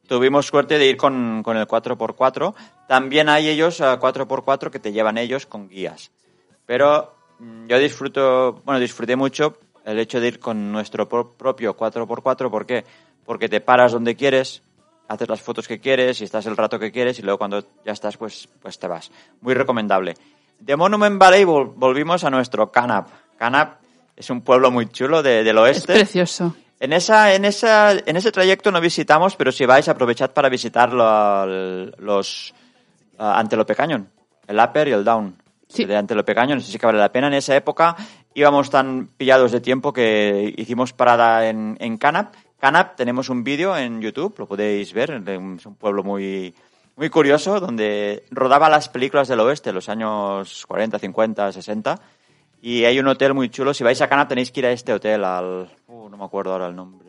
tuvimos 0.08 0.46
suerte 0.46 0.76
de 0.76 0.86
ir 0.86 0.96
con, 0.96 1.44
con 1.44 1.56
el 1.56 1.68
4x4. 1.68 2.52
También 2.88 3.28
hay 3.28 3.48
ellos 3.48 3.78
eh, 3.78 3.84
4x4 3.84 4.70
que 4.72 4.80
te 4.80 4.90
llevan 4.90 5.18
ellos 5.18 5.46
con 5.46 5.68
guías. 5.68 6.10
Pero 6.66 7.14
mm, 7.38 7.68
yo 7.68 7.78
disfruto, 7.78 8.60
bueno, 8.64 8.80
disfruté 8.80 9.14
mucho 9.14 9.56
el 9.84 10.00
hecho 10.00 10.18
de 10.20 10.26
ir 10.26 10.40
con 10.40 10.72
nuestro 10.72 11.08
pro- 11.08 11.32
propio 11.34 11.76
4x4. 11.76 12.50
¿Por 12.50 12.66
qué? 12.66 12.84
Porque 13.24 13.48
te 13.48 13.60
paras 13.60 13.92
donde 13.92 14.16
quieres, 14.16 14.64
haces 15.06 15.28
las 15.28 15.40
fotos 15.42 15.68
que 15.68 15.78
quieres 15.78 16.20
y 16.20 16.24
estás 16.24 16.44
el 16.46 16.56
rato 16.56 16.76
que 16.80 16.90
quieres 16.90 17.20
y 17.20 17.22
luego 17.22 17.38
cuando 17.38 17.62
ya 17.84 17.92
estás, 17.92 18.16
pues, 18.16 18.48
pues 18.60 18.80
te 18.80 18.88
vas. 18.88 19.12
Muy 19.42 19.54
recomendable. 19.54 20.14
De 20.60 20.76
Monument 20.76 21.18
Valley 21.18 21.44
vol- 21.44 21.72
volvimos 21.74 22.22
a 22.24 22.30
nuestro 22.30 22.70
Canap. 22.70 23.08
Canap 23.38 23.80
es 24.16 24.28
un 24.30 24.42
pueblo 24.42 24.70
muy 24.70 24.86
chulo 24.88 25.22
de- 25.22 25.42
del 25.42 25.56
Es 25.58 25.62
oeste. 25.62 25.94
precioso. 25.94 26.54
En, 26.78 26.92
esa, 26.92 27.34
en, 27.34 27.44
esa, 27.44 27.92
en 27.92 28.16
ese 28.16 28.32
trayecto 28.32 28.70
no 28.70 28.80
visitamos, 28.80 29.36
pero 29.36 29.52
si 29.52 29.66
vais, 29.66 29.88
aprovechad 29.88 30.30
para 30.32 30.48
visitar 30.48 30.92
lo- 30.92 31.46
los 31.98 32.54
ah, 33.18 33.38
Antelope 33.38 33.74
Canyon, 33.74 34.08
el 34.46 34.58
Upper 34.58 34.88
y 34.88 34.92
el 34.92 35.04
Down. 35.04 35.36
Sí. 35.68 35.84
De 35.84 35.96
Antelope 35.96 36.34
Canyon, 36.34 36.60
sí 36.60 36.78
que 36.78 36.86
vale 36.86 36.98
la 36.98 37.12
pena. 37.12 37.28
En 37.28 37.34
esa 37.34 37.54
época 37.54 37.96
íbamos 38.34 38.70
tan 38.70 39.08
pillados 39.16 39.52
de 39.52 39.60
tiempo 39.60 39.92
que 39.92 40.52
hicimos 40.56 40.92
parada 40.92 41.48
en, 41.48 41.76
en 41.80 41.96
Canap. 41.96 42.34
Canap, 42.58 42.96
tenemos 42.96 43.28
un 43.30 43.42
vídeo 43.44 43.76
en 43.76 44.00
YouTube, 44.02 44.34
lo 44.38 44.46
podéis 44.46 44.92
ver, 44.92 45.22
es 45.26 45.66
un 45.66 45.76
pueblo 45.76 46.02
muy, 46.02 46.54
muy 47.00 47.08
curioso, 47.08 47.60
donde 47.60 48.24
rodaba 48.30 48.68
las 48.68 48.90
películas 48.90 49.26
del 49.26 49.40
oeste, 49.40 49.72
los 49.72 49.88
años 49.88 50.66
40, 50.66 50.98
50, 50.98 51.50
60. 51.50 51.98
Y 52.60 52.84
hay 52.84 53.00
un 53.00 53.08
hotel 53.08 53.32
muy 53.32 53.48
chulo. 53.48 53.72
Si 53.72 53.82
vais 53.82 54.02
a 54.02 54.06
Canap 54.06 54.28
tenéis 54.28 54.52
que 54.52 54.60
ir 54.60 54.66
a 54.66 54.70
este 54.70 54.92
hotel, 54.92 55.24
al... 55.24 55.70
uh, 55.86 56.10
no 56.10 56.18
me 56.18 56.24
acuerdo 56.26 56.52
ahora 56.52 56.66
el 56.66 56.76
nombre. 56.76 57.08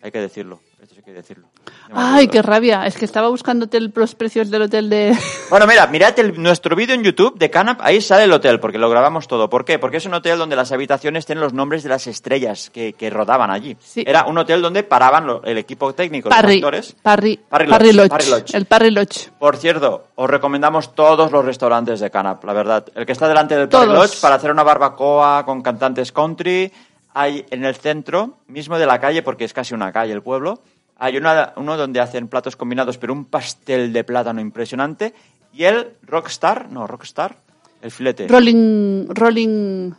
Hay 0.00 0.10
que 0.10 0.20
decirlo. 0.20 0.60
Esto 0.84 0.96
sí 0.96 1.02
que 1.02 1.10
hay 1.12 1.14
que 1.14 1.22
decirlo. 1.22 1.46
No 1.88 1.94
me 1.94 2.00
Ay, 2.18 2.28
qué 2.28 2.42
rabia. 2.42 2.84
Es 2.86 2.98
que 2.98 3.06
estaba 3.06 3.28
buscando 3.28 3.64
hotel- 3.64 3.90
los 3.94 4.14
precios 4.14 4.50
del 4.50 4.62
hotel 4.62 4.90
de... 4.90 5.16
Bueno, 5.48 5.66
mira, 5.66 5.86
mirad 5.86 6.18
el- 6.18 6.42
nuestro 6.42 6.76
vídeo 6.76 6.94
en 6.94 7.02
YouTube 7.02 7.38
de 7.38 7.48
Canap, 7.48 7.80
ahí 7.82 8.02
sale 8.02 8.24
el 8.24 8.32
hotel, 8.32 8.60
porque 8.60 8.76
lo 8.76 8.90
grabamos 8.90 9.26
todo. 9.26 9.48
¿Por 9.48 9.64
qué? 9.64 9.78
Porque 9.78 9.96
es 9.96 10.04
un 10.04 10.12
hotel 10.12 10.36
donde 10.36 10.56
las 10.56 10.72
habitaciones 10.72 11.24
tienen 11.24 11.42
los 11.42 11.54
nombres 11.54 11.84
de 11.84 11.88
las 11.88 12.06
estrellas 12.06 12.68
que, 12.68 12.92
que 12.92 13.08
rodaban 13.08 13.50
allí. 13.50 13.78
Sí. 13.80 14.04
Era 14.06 14.26
un 14.26 14.36
hotel 14.36 14.60
donde 14.60 14.82
paraban 14.82 15.26
lo- 15.26 15.42
el 15.44 15.56
equipo 15.56 15.94
técnico, 15.94 16.28
los 16.28 16.36
Parry, 16.36 16.56
actores. 16.56 16.94
Parry, 17.02 17.38
Parry 17.48 17.68
Parry 17.70 17.92
Lodge, 17.92 17.96
Lodge, 17.96 18.08
Parry 18.10 18.30
Lodge. 18.30 18.54
El 18.54 18.66
Parry 18.66 18.90
Lodge. 18.90 19.30
Por 19.38 19.56
cierto, 19.56 20.08
os 20.16 20.28
recomendamos 20.28 20.94
todos 20.94 21.32
los 21.32 21.44
restaurantes 21.46 22.00
de 22.00 22.10
Canap, 22.10 22.44
la 22.44 22.52
verdad. 22.52 22.84
El 22.94 23.06
que 23.06 23.12
está 23.12 23.26
delante 23.26 23.56
del 23.56 23.70
Parry. 23.70 23.90
Lodge 23.90 24.20
para 24.20 24.34
hacer 24.34 24.50
una 24.50 24.64
barbacoa 24.64 25.46
con 25.46 25.62
cantantes 25.62 26.12
country. 26.12 26.70
Hay 27.16 27.46
en 27.50 27.64
el 27.64 27.76
centro, 27.76 28.38
mismo 28.48 28.76
de 28.76 28.86
la 28.86 28.98
calle, 28.98 29.22
porque 29.22 29.44
es 29.44 29.52
casi 29.52 29.72
una 29.72 29.92
calle 29.92 30.12
el 30.12 30.20
pueblo, 30.20 30.58
hay 30.96 31.16
una- 31.16 31.52
uno 31.56 31.76
donde 31.76 32.00
hacen 32.00 32.28
platos 32.28 32.56
combinados, 32.56 32.98
pero 32.98 33.12
un 33.12 33.24
pastel 33.26 33.92
de 33.92 34.04
plátano 34.04 34.40
impresionante. 34.40 35.14
Y 35.52 35.64
el 35.64 35.92
Rockstar, 36.02 36.70
no, 36.70 36.86
Rockstar, 36.86 37.36
el 37.82 37.90
filete. 37.90 38.26
Rolling, 38.28 39.06
Rolling, 39.08 39.92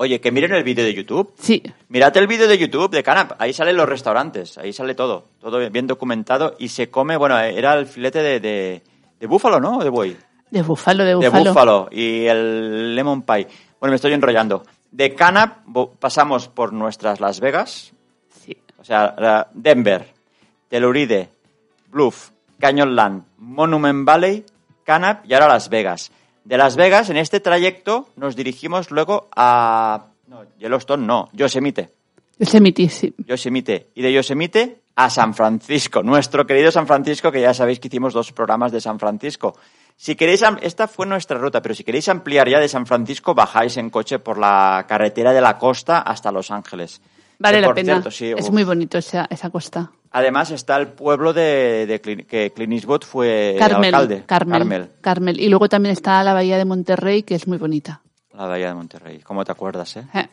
Oye, 0.00 0.20
que 0.20 0.30
miren 0.30 0.52
el 0.52 0.62
vídeo 0.62 0.84
de 0.84 0.94
YouTube. 0.94 1.32
sí. 1.38 1.60
Mirad 1.88 2.16
el 2.16 2.28
vídeo 2.28 2.46
de 2.46 2.56
YouTube 2.56 2.90
de 2.90 3.02
Canap, 3.02 3.32
ahí 3.40 3.52
salen 3.52 3.76
los 3.76 3.88
restaurantes, 3.88 4.56
ahí 4.56 4.72
sale 4.72 4.94
todo, 4.94 5.24
todo 5.40 5.58
bien 5.70 5.88
documentado 5.88 6.54
y 6.58 6.68
se 6.68 6.88
come, 6.88 7.16
bueno, 7.16 7.36
era 7.38 7.74
el 7.74 7.86
filete 7.86 8.22
de, 8.22 8.38
de, 8.38 8.82
de 9.18 9.26
búfalo, 9.26 9.58
¿no? 9.58 9.78
¿O 9.78 9.82
de 9.84 9.90
buey? 9.90 10.16
De 10.50 10.62
búfalo, 10.62 11.02
de 11.04 11.10
De 11.10 11.28
búfalo. 11.28 11.50
búfalo 11.50 11.88
y 11.90 12.26
el 12.26 12.94
lemon 12.94 13.22
pie. 13.22 13.48
Bueno, 13.80 13.90
me 13.90 13.96
estoy 13.96 14.12
enrollando. 14.12 14.62
De 14.92 15.14
Canap 15.16 15.66
pasamos 15.98 16.46
por 16.48 16.72
nuestras 16.72 17.18
Las 17.20 17.40
Vegas, 17.40 17.92
sea, 18.88 19.48
Denver, 19.52 20.06
Telluride, 20.68 21.28
Bluff, 21.90 22.30
Canyonland, 22.58 23.24
Monument 23.38 24.04
Valley, 24.04 24.44
Canap 24.84 25.24
y 25.26 25.34
ahora 25.34 25.48
Las 25.48 25.68
Vegas. 25.68 26.10
De 26.44 26.56
Las 26.56 26.76
Vegas, 26.76 27.10
en 27.10 27.18
este 27.18 27.40
trayecto, 27.40 28.08
nos 28.16 28.34
dirigimos 28.34 28.90
luego 28.90 29.28
a... 29.36 30.06
No, 30.26 30.44
Yellowstone 30.58 31.06
no, 31.06 31.28
Yosemite. 31.32 31.90
Yosemite, 32.38 32.88
sí. 32.88 33.14
Yosemite. 33.26 33.88
Y 33.94 34.02
de 34.02 34.12
Yosemite 34.12 34.80
a 34.96 35.10
San 35.10 35.32
Francisco, 35.34 36.02
nuestro 36.02 36.46
querido 36.46 36.72
San 36.72 36.86
Francisco, 36.86 37.30
que 37.30 37.40
ya 37.40 37.54
sabéis 37.54 37.78
que 37.78 37.88
hicimos 37.88 38.12
dos 38.12 38.32
programas 38.32 38.72
de 38.72 38.80
San 38.80 38.98
Francisco. 38.98 39.56
Si 39.96 40.16
queréis, 40.16 40.42
esta 40.60 40.88
fue 40.88 41.06
nuestra 41.06 41.38
ruta, 41.38 41.62
pero 41.62 41.74
si 41.74 41.84
queréis 41.84 42.08
ampliar 42.08 42.48
ya 42.48 42.58
de 42.58 42.68
San 42.68 42.86
Francisco, 42.86 43.34
bajáis 43.34 43.76
en 43.76 43.90
coche 43.90 44.18
por 44.18 44.38
la 44.38 44.86
carretera 44.88 45.32
de 45.32 45.40
la 45.40 45.56
costa 45.56 46.00
hasta 46.00 46.32
Los 46.32 46.50
Ángeles. 46.50 47.00
Vale 47.38 47.56
Que, 47.56 47.60
la 47.60 47.66
por 47.68 47.74
pena. 47.76 47.92
cierto, 47.94 48.10
sí, 48.10 48.32
es 48.36 48.50
muy 48.50 48.64
bonito 48.64 48.98
esa, 48.98 49.26
esa 49.30 49.50
costa. 49.50 49.90
Además 50.10 50.50
está 50.50 50.76
el 50.76 50.88
pueblo 50.88 51.32
de, 51.32 51.86
de 51.86 52.00
que 52.26 52.50
Clint 52.52 52.72
Eastwood 52.72 53.02
fue 53.02 53.56
Carmel, 53.58 53.94
alcalde. 53.94 54.22
Carmel, 54.26 54.58
Carmel, 54.60 54.90
Carmel. 55.00 55.40
Y 55.40 55.48
luego 55.48 55.68
también 55.68 55.92
está 55.92 56.22
la 56.24 56.32
bahía 56.34 56.56
de 56.58 56.64
Monterrey, 56.64 57.22
que 57.22 57.34
es 57.34 57.46
muy 57.46 57.58
bonita. 57.58 58.00
la 58.34 58.46
bahía 58.46 58.68
de 58.68 58.74
Monterrey. 58.74 59.20
¿Cómo 59.20 59.44
te 59.44 59.52
acuerdas, 59.52 59.96
eh? 59.98 60.04
Eh, 60.14 60.26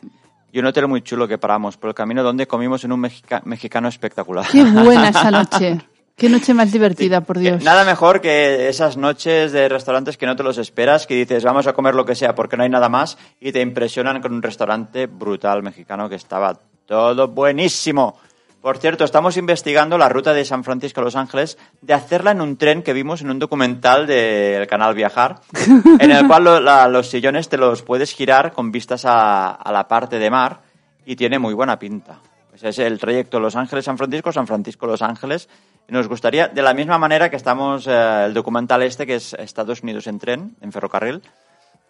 Y 0.52 0.58
un 0.58 0.66
hotel 0.66 0.88
muy 0.88 1.02
chulo 1.02 1.28
que 1.28 1.36
paramos 1.38 1.76
por 1.76 1.88
el 1.88 1.94
camino 1.94 2.22
donde 2.22 2.46
comimos 2.46 2.82
en 2.84 2.92
un 2.92 3.00
mexica- 3.00 3.42
mexicano 3.44 3.88
espectacular. 3.88 4.46
Qué 4.50 4.64
buena 4.64 5.10
esa 5.10 5.30
noche. 5.30 5.78
Qué 6.16 6.30
noche 6.30 6.54
más 6.54 6.72
divertida, 6.72 7.20
por 7.20 7.38
Dios. 7.38 7.62
Nada 7.62 7.84
mejor 7.84 8.22
que 8.22 8.70
esas 8.70 8.96
noches 8.96 9.52
de 9.52 9.68
restaurantes 9.68 10.16
que 10.16 10.24
no 10.24 10.34
te 10.34 10.42
los 10.42 10.56
esperas, 10.56 11.06
que 11.06 11.14
dices 11.14 11.44
vamos 11.44 11.66
a 11.66 11.74
comer 11.74 11.94
lo 11.94 12.06
que 12.06 12.14
sea 12.14 12.34
porque 12.34 12.56
no 12.56 12.62
hay 12.62 12.70
nada 12.70 12.88
más 12.88 13.18
y 13.38 13.52
te 13.52 13.60
impresionan 13.60 14.22
con 14.22 14.32
un 14.32 14.40
restaurante 14.40 15.04
brutal 15.06 15.62
mexicano 15.62 16.08
que 16.08 16.14
estaba 16.14 16.58
todo 16.86 17.28
buenísimo. 17.28 18.18
Por 18.60 18.78
cierto, 18.78 19.04
estamos 19.04 19.36
investigando 19.36 19.96
la 19.96 20.08
ruta 20.08 20.32
de 20.32 20.44
San 20.44 20.64
Francisco 20.64 21.00
a 21.00 21.04
Los 21.04 21.14
Ángeles 21.14 21.56
de 21.82 21.94
hacerla 21.94 22.32
en 22.32 22.40
un 22.40 22.56
tren 22.56 22.82
que 22.82 22.92
vimos 22.92 23.20
en 23.20 23.30
un 23.30 23.38
documental 23.38 24.06
del 24.08 24.66
canal 24.66 24.94
Viajar, 24.94 25.36
en 26.00 26.10
el 26.10 26.26
cual 26.26 26.44
lo- 26.44 26.60
la- 26.60 26.88
los 26.88 27.08
sillones 27.08 27.48
te 27.48 27.58
los 27.58 27.82
puedes 27.82 28.12
girar 28.12 28.52
con 28.52 28.72
vistas 28.72 29.04
a, 29.04 29.50
a 29.52 29.70
la 29.72 29.86
parte 29.86 30.18
de 30.18 30.30
mar 30.30 30.60
y 31.04 31.14
tiene 31.14 31.38
muy 31.38 31.54
buena 31.54 31.78
pinta. 31.78 32.18
Pues 32.50 32.64
es 32.64 32.78
el 32.80 32.98
trayecto 32.98 33.38
Los 33.38 33.54
Ángeles-San 33.54 33.98
Francisco, 33.98 34.32
San 34.32 34.46
Francisco-Los 34.48 35.02
Ángeles. 35.02 35.48
Nos 35.88 36.08
gustaría, 36.08 36.48
de 36.48 36.62
la 36.62 36.74
misma 36.74 36.98
manera 36.98 37.30
que 37.30 37.36
estamos, 37.36 37.86
eh, 37.86 38.24
el 38.26 38.34
documental 38.34 38.82
este, 38.82 39.06
que 39.06 39.16
es 39.16 39.34
Estados 39.34 39.82
Unidos 39.82 40.08
en 40.08 40.18
tren, 40.18 40.56
en 40.60 40.72
ferrocarril, 40.72 41.22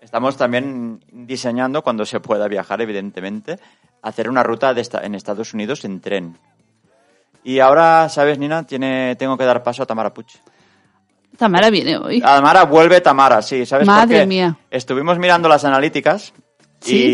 estamos 0.03 0.37
también 0.37 1.03
diseñando, 1.11 1.83
cuando 1.83 2.05
se 2.05 2.21
pueda 2.21 2.47
viajar, 2.49 2.83
evidentemente, 2.83 3.59
hacer 4.03 4.29
una 4.29 4.43
ruta 4.43 4.73
de 4.75 4.81
esta- 4.81 5.05
en 5.05 5.15
Estados 5.15 5.53
Unidos 5.55 5.85
en 5.85 6.01
tren. 6.01 6.37
Y 7.45 7.61
ahora, 7.61 8.09
¿sabes, 8.09 8.39
Nina? 8.39 8.65
Tiene, 8.67 9.15
tengo 9.17 9.37
que 9.37 9.45
dar 9.45 9.63
paso 9.63 9.83
a 9.83 9.87
Tamara 9.87 10.13
Puch. 10.13 10.35
Tamara 11.37 11.71
viene 11.71 11.97
hoy. 11.99 12.21
Tamara, 12.21 12.65
vuelve 12.65 13.01
Tamara, 13.01 13.43
sí, 13.43 13.67
¿sabes 13.67 13.87
por 13.87 13.95
Madre 13.95 14.21
qué? 14.21 14.27
mía. 14.27 14.57
Estuvimos 14.71 15.19
mirando 15.19 15.49
las 15.49 15.65
analíticas 15.65 16.33
Sí. 16.81 17.05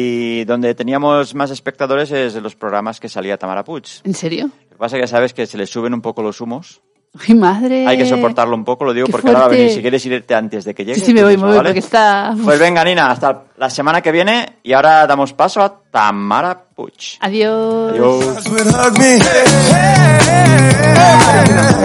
y 0.40 0.44
donde 0.44 0.74
teníamos 0.74 1.34
más 1.34 1.50
espectadores 1.50 2.10
es 2.12 2.34
de 2.34 2.40
los 2.40 2.54
programas 2.54 3.00
que 3.00 3.08
salía 3.08 3.36
Tamara 3.36 3.64
Puig. 3.64 3.84
¿En 4.04 4.14
serio? 4.14 4.46
Lo 4.46 4.68
que 4.70 4.76
pasa 4.76 4.96
es 4.96 5.02
que 5.02 5.06
sabes 5.08 5.34
que 5.34 5.46
se 5.46 5.58
le 5.58 5.66
suben 5.66 5.92
un 5.94 6.00
poco 6.02 6.22
los 6.22 6.40
humos. 6.40 6.80
¡Ay, 7.28 7.34
madre! 7.34 7.86
Hay 7.86 7.98
que 7.98 8.06
soportarlo 8.06 8.54
un 8.56 8.64
poco, 8.64 8.84
lo 8.84 8.94
digo 8.94 9.06
qué 9.06 9.12
porque 9.12 9.28
ahora 9.28 9.40
va 9.40 9.44
a 9.46 9.48
venir. 9.48 9.64
fuerte. 9.66 9.74
Si 9.76 9.82
quieres 9.82 10.06
irte 10.06 10.34
antes 10.34 10.64
de 10.64 10.74
que 10.74 10.84
llegue. 10.84 10.98
Sí, 10.98 11.06
sí, 11.06 11.14
me 11.14 11.22
voy, 11.22 11.36
me 11.36 11.42
voy, 11.44 11.56
¿vale? 11.56 11.68
porque 11.68 11.78
está... 11.80 12.34
Pues 12.42 12.58
venga, 12.58 12.82
Nina, 12.84 13.10
hasta 13.10 13.42
la 13.58 13.68
semana 13.68 14.00
que 14.00 14.10
viene 14.12 14.56
y 14.62 14.72
ahora 14.72 15.06
damos 15.06 15.32
paso 15.34 15.60
a 15.62 15.74
Tamara 15.90 16.58
Puig. 16.74 17.18
Adiós. 17.20 17.92
Adiós. 17.92 18.48
would 18.48 18.66
hug 18.66 18.98
me. 18.98 19.18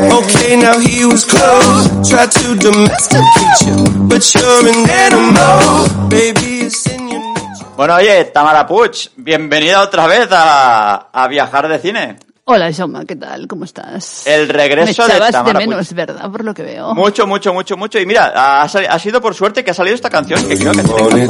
Okay, 0.10 0.56
now 0.58 0.80
he 0.80 1.06
was 1.06 1.26
close. 1.26 2.10
Tried 2.10 2.32
to 2.32 2.56
domesticate 2.56 3.68
you, 3.68 4.08
but 4.08 4.24
you're 4.34 4.68
an 4.68 4.90
animal. 4.90 6.08
Baby, 6.10 6.62
it's 6.66 6.86
in 6.88 7.10
your 7.10 7.20
nature. 7.20 7.66
Bueno, 7.76 7.96
oye, 7.96 8.26
Tamara 8.26 8.66
Puig, 8.66 9.10
bienvenida 9.18 9.82
otra 9.82 10.08
vez 10.08 10.30
a, 10.32 11.10
a 11.12 11.28
Viajar 11.28 11.68
de 11.68 11.80
Cine. 11.80 12.16
Hola, 12.50 12.72
Jaume, 12.72 13.06
¿qué 13.06 13.18
tal? 13.18 13.46
¿Cómo 13.46 13.66
estás? 13.66 14.26
El 14.26 14.48
regreso 14.48 14.80
Me 14.80 14.86
de 14.86 14.92
echabas 15.18 15.32
Tamara 15.34 15.60
de 15.60 15.68
menos, 15.68 15.88
Puig. 15.88 15.98
¿verdad? 15.98 16.32
Por 16.32 16.46
lo 16.46 16.54
que 16.54 16.64
veo. 16.64 16.96
Mucho, 16.96 17.28
mucho, 17.28 17.54
mucho, 17.54 17.76
mucho. 17.76 18.00
Y 18.00 18.06
mira, 18.06 18.32
ha, 18.64 19.00
sido 19.00 19.20
por 19.20 19.36
suerte 19.36 19.66
que 19.66 19.72
ha 19.72 19.74
salido 19.74 19.96
esta 19.96 20.10
canción 20.10 20.48
que 20.48 20.58
creo 20.58 20.72
que 20.72 20.82
te? 20.84 21.28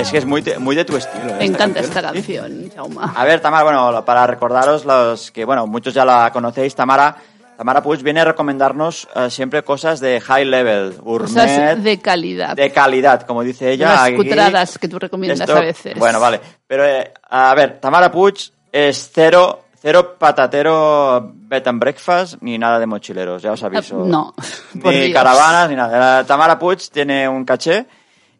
Es 0.00 0.10
que 0.12 0.18
es 0.18 0.24
muy, 0.24 0.40
de- 0.42 0.56
muy 0.60 0.76
de 0.76 0.84
tu 0.84 0.96
estilo. 0.96 1.30
¿eh, 1.30 1.36
Me 1.40 1.44
encanta 1.46 1.80
esta 1.80 2.00
canción, 2.00 2.70
Jaume. 2.76 2.98
A 3.16 3.24
ver, 3.24 3.40
Tamara, 3.40 3.64
bueno, 3.64 4.04
para 4.04 4.24
recordaros 4.28 4.84
los 4.84 5.32
que, 5.32 5.44
bueno, 5.44 5.66
muchos 5.66 5.92
ya 5.92 6.04
la 6.04 6.30
conocéis, 6.32 6.72
Tamara. 6.76 7.16
Tamara 7.58 7.82
Puig 7.82 8.02
viene 8.04 8.20
a 8.20 8.24
recomendarnos 8.24 9.08
eh, 9.16 9.30
siempre 9.30 9.64
cosas 9.64 9.98
de 9.98 10.20
high 10.20 10.44
level, 10.44 10.92
gourmet, 11.00 11.28
Cosas 11.28 11.82
de 11.82 11.98
calidad. 12.00 12.54
de 12.54 12.70
calidad, 12.70 13.22
como 13.22 13.42
dice 13.42 13.72
ella. 13.72 13.88
Las 13.88 14.00
aquí. 14.02 14.14
cutradas 14.16 14.78
que 14.78 14.86
tú 14.86 15.00
recomiendas 15.00 15.40
Esto- 15.40 15.56
a 15.56 15.60
veces. 15.60 15.98
Bueno, 15.98 16.20
vale. 16.20 16.40
Pero, 16.68 16.84
eh, 16.86 17.12
a 17.28 17.52
ver, 17.56 17.80
Tamara 17.80 18.10
Puig 18.12 18.34
es 18.72 19.10
cero, 19.12 19.64
cero 19.80 20.16
patatero 20.18 21.30
bed 21.34 21.68
and 21.68 21.78
breakfast 21.78 22.36
ni 22.40 22.56
nada 22.58 22.78
de 22.78 22.86
mochileros, 22.86 23.42
ya 23.42 23.52
os 23.52 23.62
aviso. 23.62 24.04
No, 24.06 24.34
Ni 24.74 25.12
caravanas 25.12 25.68
ni 25.70 25.76
nada. 25.76 26.24
Tamara 26.24 26.58
Puig 26.58 26.78
tiene 26.90 27.28
un 27.28 27.44
caché 27.44 27.86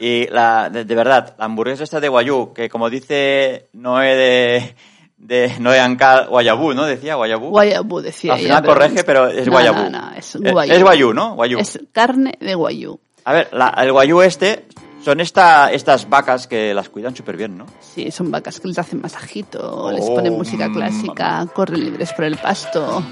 Y 0.00 0.26
la, 0.28 0.70
de, 0.70 0.86
de 0.86 0.94
verdad, 0.94 1.34
la 1.38 1.44
hamburguesa 1.44 1.84
esta 1.84 2.00
de 2.00 2.08
guayú, 2.08 2.54
que 2.54 2.70
como 2.70 2.88
dice 2.88 3.68
Noé 3.74 4.14
de, 4.16 4.74
de 5.20 5.54
Noé 5.60 5.78
Ancal, 5.78 6.28
guayabú, 6.28 6.72
¿no? 6.74 6.84
Decía 6.86 7.14
guayabú. 7.14 7.50
Guayabú 7.50 8.00
decía 8.00 8.32
Al 8.32 8.40
ella, 8.40 8.62
final 8.62 9.02
pero 9.06 9.26
es 9.28 9.46
No, 9.46 9.52
guayabú. 9.52 9.82
No, 9.82 9.90
no, 9.90 10.10
es 10.16 10.36
guayú. 10.36 10.72
es 10.72 10.82
guayú, 10.82 11.12
¿no? 11.14 11.34
Guayú. 11.36 11.58
Es 11.58 11.78
carne 11.92 12.36
de 12.40 12.54
guayú. 12.54 12.98
A 13.24 13.32
ver, 13.32 13.48
la- 13.52 13.74
el 13.78 13.92
guayú 13.92 14.22
este 14.22 14.66
son 15.04 15.20
esta, 15.20 15.70
estas 15.72 16.08
vacas 16.08 16.46
que 16.46 16.74
las 16.74 16.88
cuidan 16.88 17.14
súper 17.14 17.36
bien, 17.36 17.56
¿no? 17.56 17.66
Sí, 17.80 18.10
son 18.10 18.30
vacas 18.30 18.58
que 18.60 18.68
les 18.68 18.78
hacen 18.78 19.00
masajito, 19.00 19.90
les 19.92 20.04
Oh, 20.04 20.14
ponen 20.16 20.32
música 20.32 20.70
clásica, 20.72 21.46
corren 21.54 21.84
libres 21.84 22.12
por 22.12 22.24
el 22.24 22.36
pasto. 22.36 23.02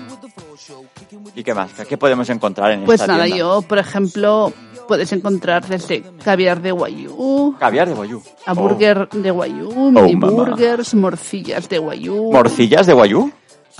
¿Y 1.34 1.42
qué 1.44 1.54
más? 1.54 1.70
¿Qué 1.88 1.96
podemos 1.96 2.28
encontrar 2.30 2.72
en 2.72 2.84
Pues 2.84 3.00
esta 3.00 3.12
nada, 3.12 3.24
tienda? 3.24 3.38
yo, 3.38 3.62
por 3.62 3.78
ejemplo, 3.78 4.52
puedes 4.88 5.12
encontrar 5.12 5.64
desde 5.68 6.02
caviar 6.24 6.60
de 6.60 6.72
guayú, 6.72 7.54
Caviar 7.60 7.88
de 7.88 7.94
guayú. 7.94 8.20
hamburger 8.46 9.08
de 9.10 9.30
guayú, 9.30 9.90
mini 9.92 10.16
mamá. 10.16 10.32
burgers, 10.32 10.94
morcillas 10.94 11.68
de 11.68 11.78
guayú, 11.78 12.30
Oh. 12.30 12.32
¿Morcillas 12.32 12.86
de 12.86 12.94
guayú? 12.94 13.30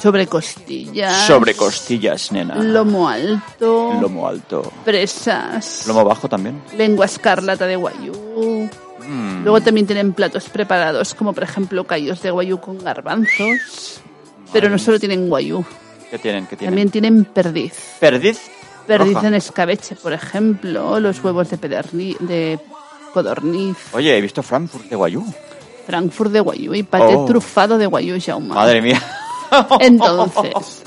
sobre 0.01 0.29
costillas, 0.29 1.27
Sobre 1.27 1.55
costillas, 1.55 2.31
nena. 2.31 2.55
lomo 2.63 3.09
alto, 3.09 3.95
Lomo 4.01 4.29
alto. 4.29 4.71
presas, 4.85 5.87
Lomo 5.89 6.05
bajo 6.05 6.29
también. 6.29 6.63
lengua 6.77 7.07
escarlata 7.07 7.67
de 7.67 7.75
guayú. 7.75 8.13
Mm. 9.09 9.43
Luego 9.43 9.61
también 9.61 9.87
tienen 9.87 10.13
platos 10.13 10.49
preparados, 10.51 11.15
como 11.15 11.33
por 11.33 11.43
ejemplo 11.43 11.83
callos 11.85 12.21
de 12.23 12.31
guayú 12.31 12.61
con 12.61 12.79
garbanzos. 12.79 14.01
Pero 14.53 14.69
no 14.69 14.79
solo 14.79 14.99
tienen 15.01 15.29
guayú, 15.29 15.65
¿Qué 16.11 16.19
tienen? 16.19 16.47
¿Qué 16.47 16.57
tienen? 16.57 16.71
también 16.75 16.91
tienen 16.91 17.25
perdiz. 17.25 17.75
Perdiz. 18.01 18.39
Perdiz 18.89 19.23
en 19.23 19.35
escabeche, 19.35 19.95
por 19.97 20.13
ejemplo, 20.13 20.99
los 20.99 21.23
huevos 21.23 21.49
de, 21.51 21.59
pederni- 21.61 22.19
de 22.19 22.59
codorniz, 23.13 23.77
Oye, 23.93 24.17
he 24.17 24.21
visto 24.21 24.43
Frankfurt 24.43 24.87
de 24.87 24.97
guayú. 24.97 25.25
Frankfurt 25.87 26.33
de 26.33 26.41
guayú 26.41 26.75
y 26.75 26.83
paté 26.83 27.15
Oh. 27.17 27.25
trufado 27.25 27.79
de 27.79 27.87
guayú 27.87 28.17
Jaume. 28.21 28.49
Madre 28.55 28.83
mía. 28.83 29.01
Entonces, 29.81 30.83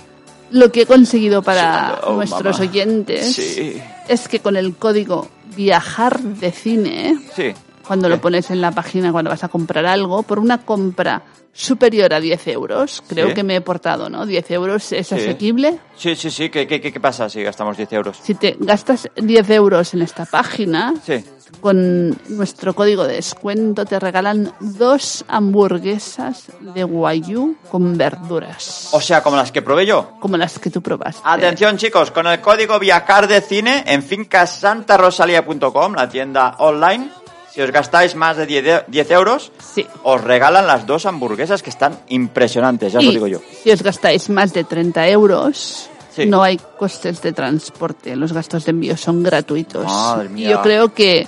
lo 0.52 0.72
que 0.72 0.82
he 0.82 0.86
conseguido 0.86 1.42
para 1.42 2.00
Oh, 2.04 2.14
nuestros 2.14 2.60
mamá. 2.60 2.70
oyentes 2.70 3.36
Sí. 3.36 3.82
es 4.08 4.28
que 4.28 4.40
con 4.40 4.56
el 4.58 4.76
código 4.76 5.28
viajar 5.56 6.20
de 6.20 6.52
cine, 6.52 7.18
Sí. 7.36 7.54
Cuando 7.88 8.10
lo 8.10 8.20
pones 8.22 8.50
en 8.52 8.62
la 8.62 8.72
página 8.72 9.12
cuando 9.12 9.30
vas 9.32 9.44
a 9.44 9.48
comprar 9.50 9.86
algo, 9.86 10.24
por 10.24 10.40
una 10.40 10.60
compra 10.66 11.22
superior 11.54 12.14
a 12.14 12.20
10 12.22 12.48
euros, 12.48 13.04
creo 13.10 13.28
Sí. 13.30 13.34
que 13.34 13.44
me 13.44 13.58
he 13.58 13.62
portado, 13.62 14.10
¿no? 14.10 14.26
10 14.26 14.50
euros 14.52 14.92
es 14.94 15.08
Sí. 15.08 15.16
asequible. 15.16 15.80
Sí, 15.98 16.16
sí, 16.16 16.32
sí. 16.32 16.50
¿Qué, 16.50 16.66
qué, 16.66 16.80
qué- 16.80 17.00
pasa 17.02 17.28
si 17.30 17.44
gastamos 17.44 17.76
10 17.76 17.92
euros? 17.92 18.18
Si 18.24 18.36
te 18.36 18.56
gastas 18.60 19.10
10 19.18 19.50
euros 19.50 19.94
en 19.94 20.02
esta 20.02 20.24
página, 20.26 20.94
Sí. 21.06 21.26
con 21.60 22.18
nuestro 22.30 22.74
código 22.74 23.06
de 23.06 23.16
descuento 23.16 23.84
te 23.86 24.00
regalan 24.00 24.54
dos 24.62 25.26
hamburguesas 25.28 26.46
de 26.62 26.86
guayú 26.86 27.58
con 27.70 27.98
verduras, 27.98 28.88
O 28.94 29.02
sea, 29.02 29.22
como 29.22 29.36
las 29.36 29.52
que 29.52 29.62
probé 29.62 29.86
yo. 29.86 30.12
como 30.22 30.38
las 30.38 30.58
que 30.58 30.70
tú 30.70 30.82
probaste. 30.82 31.22
Atención 31.26 31.76
chicos, 31.76 32.12
con 32.12 32.28
el 32.28 32.40
código 32.40 32.80
viajar 32.80 33.28
de 33.28 33.42
cine 33.42 33.84
en 33.88 34.02
fincasantarosalia.com, 34.04 35.94
la 35.96 36.08
tienda 36.08 36.56
online, 36.60 37.10
si 37.54 37.62
os 37.62 37.72
gastáis 37.72 38.16
más 38.16 38.38
de 38.38 38.46
10, 38.46 38.66
e- 38.66 38.84
10 38.88 39.12
euros, 39.12 39.52
Sí. 39.74 39.86
os 40.04 40.22
regalan 40.24 40.66
las 40.68 40.86
dos 40.88 41.06
hamburguesas 41.06 41.62
que 41.62 41.70
están 41.70 42.00
impresionantes, 42.10 42.94
ya 42.94 43.00
os 43.00 43.06
lo 43.06 43.12
digo 43.12 43.28
yo. 43.28 43.42
Si 43.64 43.72
os 43.72 43.82
gastáis 43.84 44.30
más 44.30 44.54
de 44.54 44.64
30 44.64 45.08
euros, 45.10 45.90
Sí. 46.16 46.26
no 46.26 46.44
hay 46.44 46.58
costes 46.78 47.22
de 47.22 47.32
transporte. 47.34 48.16
Los 48.16 48.34
gastos 48.34 48.66
de 48.66 48.72
envío 48.72 48.98
son 48.98 49.24
gratuitos. 49.24 49.86
Madre 49.86 50.26
Y 50.28 50.30
mía. 50.30 50.50
yo 50.52 50.62
creo 50.62 50.94
que 50.94 51.28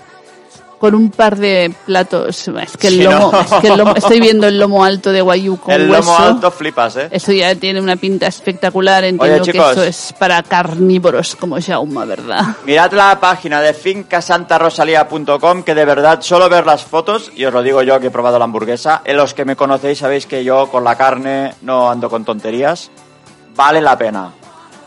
con 0.84 0.96
un 0.96 1.12
par 1.12 1.38
de 1.38 1.74
platos, 1.86 2.46
es 2.46 2.76
que 2.76 2.88
el 2.88 3.06
lomo, 3.06 3.32
¿no? 3.32 3.40
es 3.40 3.54
que 3.62 3.68
el 3.68 3.78
lomo- 3.78 3.96
estoy 3.96 4.20
viendo 4.20 4.48
el 4.48 4.60
lomo 4.60 4.84
alto 4.84 5.14
de 5.14 5.22
guayú 5.22 5.56
con 5.58 5.74
el 5.74 5.90
hueso. 5.90 6.02
lomo 6.12 6.18
alto 6.18 6.52
flipas, 6.52 6.98
¿eh? 6.98 7.08
Eso 7.10 7.32
ya 7.32 7.56
tiene 7.56 7.80
una 7.80 7.96
pinta 7.96 8.28
espectacular. 8.28 9.06
Entiendo 9.06 9.44
Oye, 9.44 9.52
que 9.54 9.58
eso 9.60 9.82
es 9.82 10.14
para 10.20 10.44
carnívoros 10.44 11.38
como 11.38 11.56
Jauma, 11.62 12.04
¿verdad? 12.04 12.48
Mirad 12.66 12.92
la 12.92 13.18
página 13.18 13.62
de 13.62 13.74
fincasantarosalia.com 13.74 15.64
que 15.64 15.74
de 15.74 15.86
verdad 15.86 16.20
solo 16.22 16.50
ver 16.50 16.66
las 16.66 16.84
fotos, 16.84 17.32
y 17.34 17.46
os 17.46 17.54
lo 17.54 17.62
digo 17.64 17.82
yo 17.82 17.98
que 18.02 18.08
he 18.08 18.12
probado 18.12 18.38
la 18.38 18.44
hamburguesa, 18.44 19.04
en 19.06 19.16
los 19.16 19.34
que 19.34 19.46
me 19.46 19.56
conocéis 19.56 20.00
sabéis 20.00 20.26
que 20.26 20.44
yo 20.44 20.68
con 20.70 20.84
la 20.84 20.98
carne 20.98 21.54
no 21.62 21.90
ando 21.90 22.10
con 22.10 22.26
tonterías, 22.26 22.92
vale 23.56 23.80
la 23.80 23.98
pena. 23.98 24.32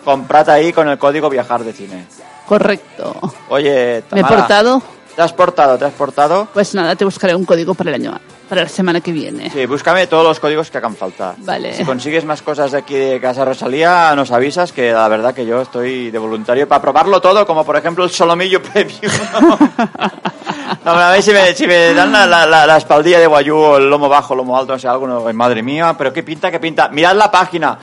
Comprad 0.05 0.51
ahí 0.51 0.75
con 0.75 0.91
el 0.91 0.99
código 0.99 1.31
viajar 1.31 1.65
de 1.65 1.73
cine. 1.73 2.05
Correcto. 2.47 3.17
Oye, 3.49 3.73
¿Me 3.73 3.97
he 3.99 4.03
Tamara, 4.03 4.37
portado? 4.37 4.83
¿Te 5.17 5.23
has 5.23 5.33
portado? 5.33 5.79
¿Te 5.79 5.87
has 5.87 5.95
portado? 5.95 6.47
Pues 6.53 6.75
nada, 6.75 6.95
te 6.95 7.05
buscaré 7.07 7.35
un 7.35 7.47
código 7.47 7.73
para 7.75 7.89
el 7.89 7.95
año, 7.95 8.13
para 8.51 8.65
la 8.65 8.69
semana 8.69 9.01
que 9.01 9.13
viene. 9.13 9.49
Sí, 9.51 9.65
búscame 9.65 10.07
todos 10.07 10.23
los 10.23 10.39
códigos 10.39 10.71
que 10.71 10.77
hagan 10.77 10.95
falta. 10.95 11.35
Vale. 11.39 11.73
Si 11.75 11.85
consigues 11.87 12.27
más 12.27 12.43
cosas 12.43 12.73
de 12.73 12.79
aquí 12.79 12.95
de 12.95 13.19
Casa 13.19 13.43
Rosalía, 13.47 14.15
nos 14.15 14.31
avisas 14.31 14.73
que 14.73 14.93
la 14.93 15.09
verdad 15.09 15.33
que 15.33 15.47
yo 15.47 15.63
estoy 15.63 16.11
de 16.11 16.19
voluntario 16.19 16.69
para 16.69 16.83
probarlo 16.83 17.19
todo, 17.23 17.47
como 17.47 17.65
por 17.65 17.77
ejemplo 17.79 18.05
el 18.05 18.11
solomillo 18.11 18.61
preview. 18.73 19.11
no, 20.85 20.91
a 20.93 21.11
ver 21.13 21.23
si 21.23 21.33
me, 21.33 21.55
si 21.55 21.67
me 21.67 21.95
dan 21.95 22.13
la, 22.13 22.27
la, 22.27 22.45
la- 22.45 22.67
la 22.67 22.77
espaldilla 22.77 23.19
de 23.19 23.27
guayú 23.27 23.57
o 23.57 23.77
el 23.79 23.89
lomo 23.89 24.11
bajo, 24.11 24.35
lomo 24.35 24.57
alto, 24.59 24.75
no 24.75 24.79
sé, 24.79 24.87
algo, 24.87 25.07
no, 25.07 25.27
ay, 25.27 25.33
madre 25.33 25.63
mía, 25.63 25.95
pero 25.97 26.13
qué 26.13 26.23
pinta, 26.23 26.51
qué 26.51 26.61
pinta. 26.61 26.91
Mirad 26.91 27.17
la 27.17 27.31
página, 27.31 27.79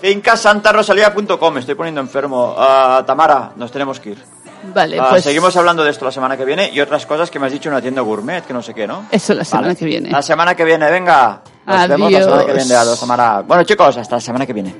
fincasantarosalía.com, 0.00 1.58
estoy 1.58 1.74
poniendo 1.74 2.00
enfermo. 2.00 2.54
Ah, 2.56 3.02
Tamara, 3.04 3.50
nos 3.56 3.72
tenemos 3.72 3.98
que 3.98 4.10
ir. 4.10 4.35
Vale, 4.74 4.98
Ah, 5.00 5.06
pues 5.10 5.24
Seguimos 5.24 5.56
hablando 5.56 5.82
de 5.84 5.90
esto 5.90 6.04
la 6.04 6.12
semana 6.12 6.36
que 6.36 6.44
viene 6.44 6.70
y 6.72 6.80
otras 6.80 7.06
cosas 7.06 7.30
que 7.30 7.38
me 7.38 7.46
has 7.46 7.52
dicho 7.52 7.68
en 7.68 7.74
una 7.74 7.82
tienda 7.82 8.00
gourmet, 8.02 8.42
que 8.44 8.52
no 8.52 8.62
sé 8.62 8.74
qué, 8.74 8.86
¿no? 8.86 9.06
eso 9.10 9.34
la 9.34 9.44
semana 9.44 9.68
Vale. 9.68 9.78
que 9.78 9.84
viene. 9.84 10.10
La 10.10 10.22
semana 10.22 10.54
que 10.54 10.64
viene, 10.64 10.90
venga. 10.90 11.40
Nos 11.66 11.88
vemos 11.88 12.12
la 12.12 12.20
semana 12.22 12.44
que 12.44 12.50
Adiós. 12.52 12.66
viene. 12.66 12.80
Adiós, 12.80 13.00
Tamara. 13.00 13.42
Bueno, 13.42 13.64
chicos, 13.64 13.96
hasta 13.96 14.16
la 14.16 14.20
semana 14.20 14.46
que 14.46 14.52
viene. 14.52 14.74